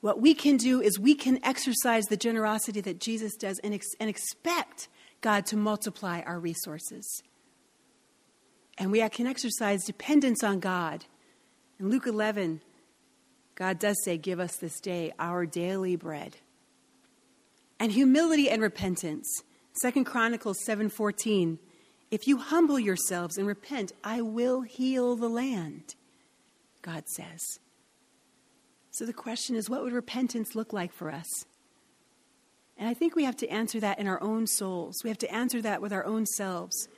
What 0.00 0.20
we 0.20 0.34
can 0.34 0.56
do 0.56 0.80
is 0.80 0.98
we 0.98 1.14
can 1.14 1.44
exercise 1.44 2.04
the 2.06 2.16
generosity 2.16 2.80
that 2.82 3.00
Jesus 3.00 3.34
does 3.36 3.58
and, 3.60 3.74
ex- 3.74 3.94
and 3.98 4.08
expect 4.08 4.88
God 5.20 5.44
to 5.46 5.56
multiply 5.56 6.20
our 6.20 6.38
resources. 6.38 7.22
And 8.78 8.90
we 8.90 9.06
can 9.10 9.26
exercise 9.26 9.84
dependence 9.84 10.42
on 10.42 10.58
God. 10.60 11.04
In 11.78 11.90
Luke 11.90 12.06
11, 12.06 12.62
God 13.60 13.78
does 13.78 14.02
say, 14.02 14.16
Give 14.16 14.40
us 14.40 14.56
this 14.56 14.80
day 14.80 15.12
our 15.18 15.44
daily 15.44 15.94
bread. 15.94 16.38
And 17.78 17.92
humility 17.92 18.48
and 18.48 18.62
repentance. 18.62 19.28
Second 19.82 20.04
Chronicles 20.04 20.56
7:14 20.66 21.58
if 22.10 22.26
you 22.26 22.38
humble 22.38 22.80
yourselves 22.80 23.36
and 23.36 23.46
repent, 23.46 23.92
I 24.02 24.20
will 24.22 24.62
heal 24.62 25.14
the 25.14 25.28
land, 25.28 25.94
God 26.82 27.04
says. 27.06 27.40
So 28.90 29.06
the 29.06 29.12
question 29.12 29.54
is 29.54 29.70
what 29.70 29.82
would 29.84 29.92
repentance 29.92 30.56
look 30.56 30.72
like 30.72 30.92
for 30.92 31.12
us? 31.12 31.28
And 32.76 32.88
I 32.88 32.94
think 32.94 33.14
we 33.14 33.24
have 33.24 33.36
to 33.36 33.48
answer 33.48 33.78
that 33.78 34.00
in 34.00 34.08
our 34.08 34.20
own 34.22 34.46
souls. 34.46 34.96
We 35.04 35.10
have 35.10 35.18
to 35.18 35.32
answer 35.32 35.62
that 35.62 35.82
with 35.82 35.92
our 35.92 36.04
own 36.04 36.26
selves. 36.26 36.88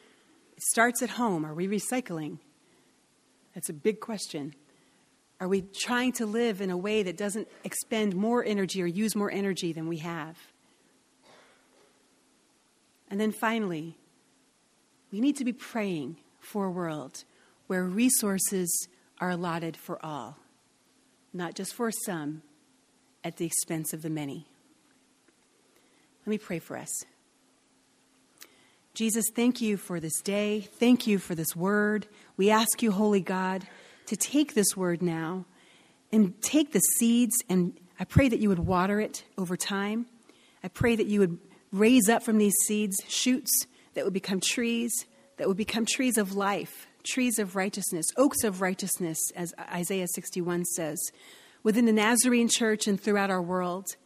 It 0.56 0.62
starts 0.62 1.02
at 1.02 1.10
home. 1.10 1.44
Are 1.44 1.54
we 1.54 1.66
recycling? 1.66 2.38
That's 3.52 3.68
a 3.68 3.74
big 3.74 4.00
question. 4.00 4.54
Are 5.42 5.48
we 5.48 5.62
trying 5.62 6.12
to 6.12 6.24
live 6.24 6.60
in 6.60 6.70
a 6.70 6.76
way 6.76 7.02
that 7.02 7.16
doesn't 7.16 7.48
expend 7.64 8.14
more 8.14 8.44
energy 8.44 8.80
or 8.80 8.86
use 8.86 9.16
more 9.16 9.28
energy 9.28 9.72
than 9.72 9.88
we 9.88 9.98
have? 9.98 10.38
And 13.10 13.20
then 13.20 13.32
finally, 13.32 13.98
we 15.10 15.20
need 15.20 15.36
to 15.38 15.44
be 15.44 15.52
praying 15.52 16.18
for 16.38 16.66
a 16.66 16.70
world 16.70 17.24
where 17.66 17.82
resources 17.82 18.86
are 19.20 19.30
allotted 19.30 19.76
for 19.76 19.98
all, 20.06 20.38
not 21.32 21.54
just 21.54 21.74
for 21.74 21.90
some 21.90 22.42
at 23.24 23.36
the 23.36 23.44
expense 23.44 23.92
of 23.92 24.02
the 24.02 24.10
many. 24.10 24.46
Let 26.24 26.30
me 26.30 26.38
pray 26.38 26.60
for 26.60 26.76
us. 26.76 27.02
Jesus, 28.94 29.24
thank 29.34 29.60
you 29.60 29.76
for 29.76 29.98
this 29.98 30.20
day. 30.20 30.60
Thank 30.60 31.08
you 31.08 31.18
for 31.18 31.34
this 31.34 31.56
word. 31.56 32.06
We 32.36 32.48
ask 32.48 32.80
you, 32.80 32.92
Holy 32.92 33.20
God, 33.20 33.66
to 34.06 34.16
take 34.16 34.54
this 34.54 34.76
word 34.76 35.02
now 35.02 35.46
and 36.12 36.40
take 36.42 36.72
the 36.72 36.80
seeds, 36.98 37.34
and 37.48 37.78
I 37.98 38.04
pray 38.04 38.28
that 38.28 38.38
you 38.38 38.48
would 38.48 38.58
water 38.58 39.00
it 39.00 39.24
over 39.38 39.56
time. 39.56 40.06
I 40.62 40.68
pray 40.68 40.96
that 40.96 41.06
you 41.06 41.20
would 41.20 41.38
raise 41.72 42.08
up 42.08 42.22
from 42.22 42.38
these 42.38 42.54
seeds 42.66 42.96
shoots 43.08 43.66
that 43.94 44.04
would 44.04 44.12
become 44.12 44.40
trees, 44.40 44.92
that 45.38 45.48
would 45.48 45.56
become 45.56 45.86
trees 45.86 46.18
of 46.18 46.34
life, 46.34 46.86
trees 47.04 47.38
of 47.38 47.56
righteousness, 47.56 48.06
oaks 48.16 48.44
of 48.44 48.60
righteousness, 48.60 49.18
as 49.34 49.52
Isaiah 49.58 50.06
61 50.06 50.64
says, 50.66 50.98
within 51.62 51.86
the 51.86 51.92
Nazarene 51.92 52.48
church 52.48 52.86
and 52.86 53.00
throughout 53.00 53.30
our 53.30 53.42
world. 53.42 53.96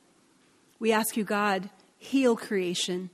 We 0.79 0.93
ask 0.93 1.17
you, 1.17 1.25
God, 1.25 1.71
heal 1.99 2.37
creation, 2.37 3.11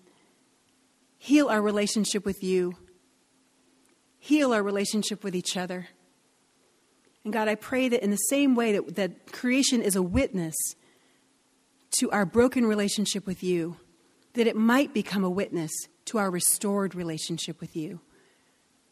heal 1.19 1.49
our 1.49 1.63
relationship 1.63 2.25
with 2.25 2.43
you, 2.43 2.75
heal 4.19 4.53
our 4.53 4.63
relationship 4.63 5.25
with 5.25 5.35
each 5.35 5.57
other. 5.57 5.89
And 7.25 7.33
God, 7.33 7.49
I 7.49 7.55
pray 7.55 7.89
that 7.89 8.03
in 8.03 8.11
the 8.11 8.17
same 8.17 8.55
way 8.55 8.73
that, 8.73 8.97
that 8.97 9.33
creation 9.33 9.81
is 9.81 9.97
a 9.97 10.03
witness 10.03 10.55
to 11.99 12.11
our 12.11 12.27
broken 12.27 12.67
relationship 12.67 13.27
with 13.27 13.43
you, 13.43 13.77
that 14.35 14.47
it 14.47 14.57
might 14.57 14.95
become 14.95 15.25
a 15.25 15.31
witness 15.31 15.71
to 16.07 16.19
our 16.19 16.31
restored 16.31 16.95
relationship 16.95 17.61
with 17.61 17.77
you. 17.77 18.01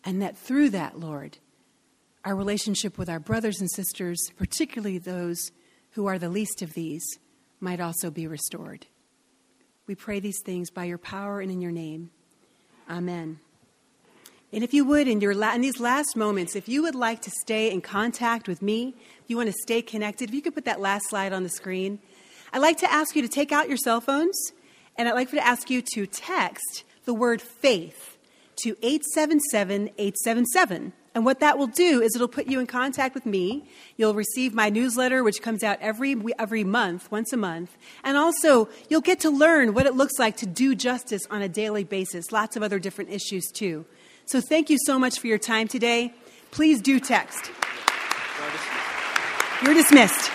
And 0.04 0.22
that 0.22 0.36
through 0.36 0.70
that, 0.70 0.98
Lord, 0.98 1.38
our 2.24 2.36
relationship 2.36 2.98
with 2.98 3.08
our 3.08 3.20
brothers 3.20 3.60
and 3.60 3.70
sisters, 3.70 4.18
particularly 4.36 4.98
those 4.98 5.50
who 5.92 6.06
are 6.06 6.18
the 6.18 6.28
least 6.28 6.62
of 6.62 6.74
these, 6.74 7.04
might 7.58 7.80
also 7.80 8.10
be 8.10 8.26
restored. 8.26 8.86
We 9.86 9.94
pray 9.94 10.20
these 10.20 10.40
things 10.44 10.70
by 10.70 10.84
your 10.84 10.98
power 10.98 11.40
and 11.40 11.50
in 11.50 11.60
your 11.60 11.72
name. 11.72 12.10
Amen. 12.88 13.40
And 14.52 14.64
if 14.64 14.74
you 14.74 14.84
would, 14.84 15.06
in, 15.06 15.20
your 15.20 15.34
la- 15.34 15.54
in 15.54 15.60
these 15.60 15.78
last 15.78 16.16
moments, 16.16 16.56
if 16.56 16.68
you 16.68 16.82
would 16.82 16.96
like 16.96 17.22
to 17.22 17.30
stay 17.42 17.70
in 17.70 17.80
contact 17.80 18.48
with 18.48 18.62
me, 18.62 18.94
if 19.22 19.30
you 19.30 19.36
want 19.36 19.48
to 19.48 19.54
stay 19.62 19.80
connected, 19.80 20.28
if 20.28 20.34
you 20.34 20.42
could 20.42 20.54
put 20.54 20.64
that 20.64 20.80
last 20.80 21.08
slide 21.08 21.32
on 21.32 21.44
the 21.44 21.48
screen, 21.48 22.00
I'd 22.52 22.58
like 22.58 22.78
to 22.78 22.92
ask 22.92 23.14
you 23.14 23.22
to 23.22 23.28
take 23.28 23.52
out 23.52 23.68
your 23.68 23.76
cell 23.76 24.00
phones, 24.00 24.52
and 24.96 25.08
I'd 25.08 25.14
like 25.14 25.30
to 25.30 25.44
ask 25.44 25.70
you 25.70 25.82
to 25.94 26.06
text 26.06 26.82
the 27.04 27.14
word 27.14 27.40
faith 27.40 28.18
to 28.64 28.76
877 28.82 29.90
877. 29.96 30.92
And 31.14 31.24
what 31.24 31.40
that 31.40 31.58
will 31.58 31.66
do 31.66 32.00
is 32.00 32.14
it'll 32.14 32.28
put 32.28 32.46
you 32.46 32.60
in 32.60 32.66
contact 32.66 33.14
with 33.14 33.26
me. 33.26 33.64
You'll 33.96 34.14
receive 34.14 34.54
my 34.54 34.68
newsletter, 34.68 35.24
which 35.24 35.42
comes 35.42 35.64
out 35.64 35.78
every, 35.80 36.16
every 36.38 36.62
month, 36.62 37.10
once 37.10 37.32
a 37.32 37.36
month. 37.36 37.76
And 38.04 38.16
also, 38.16 38.68
you'll 38.88 39.00
get 39.00 39.18
to 39.20 39.30
learn 39.30 39.74
what 39.74 39.86
it 39.86 39.94
looks 39.94 40.18
like 40.20 40.36
to 40.38 40.46
do 40.46 40.76
justice 40.76 41.22
on 41.28 41.42
a 41.42 41.48
daily 41.48 41.82
basis. 41.82 42.30
Lots 42.30 42.56
of 42.56 42.62
other 42.62 42.78
different 42.78 43.10
issues, 43.10 43.44
too. 43.52 43.86
So, 44.30 44.40
thank 44.40 44.70
you 44.70 44.78
so 44.86 44.96
much 44.96 45.18
for 45.18 45.26
your 45.26 45.38
time 45.38 45.66
today. 45.66 46.14
Please 46.52 46.80
do 46.80 47.00
text. 47.00 47.50
You're 49.64 49.74
dismissed. 49.74 50.30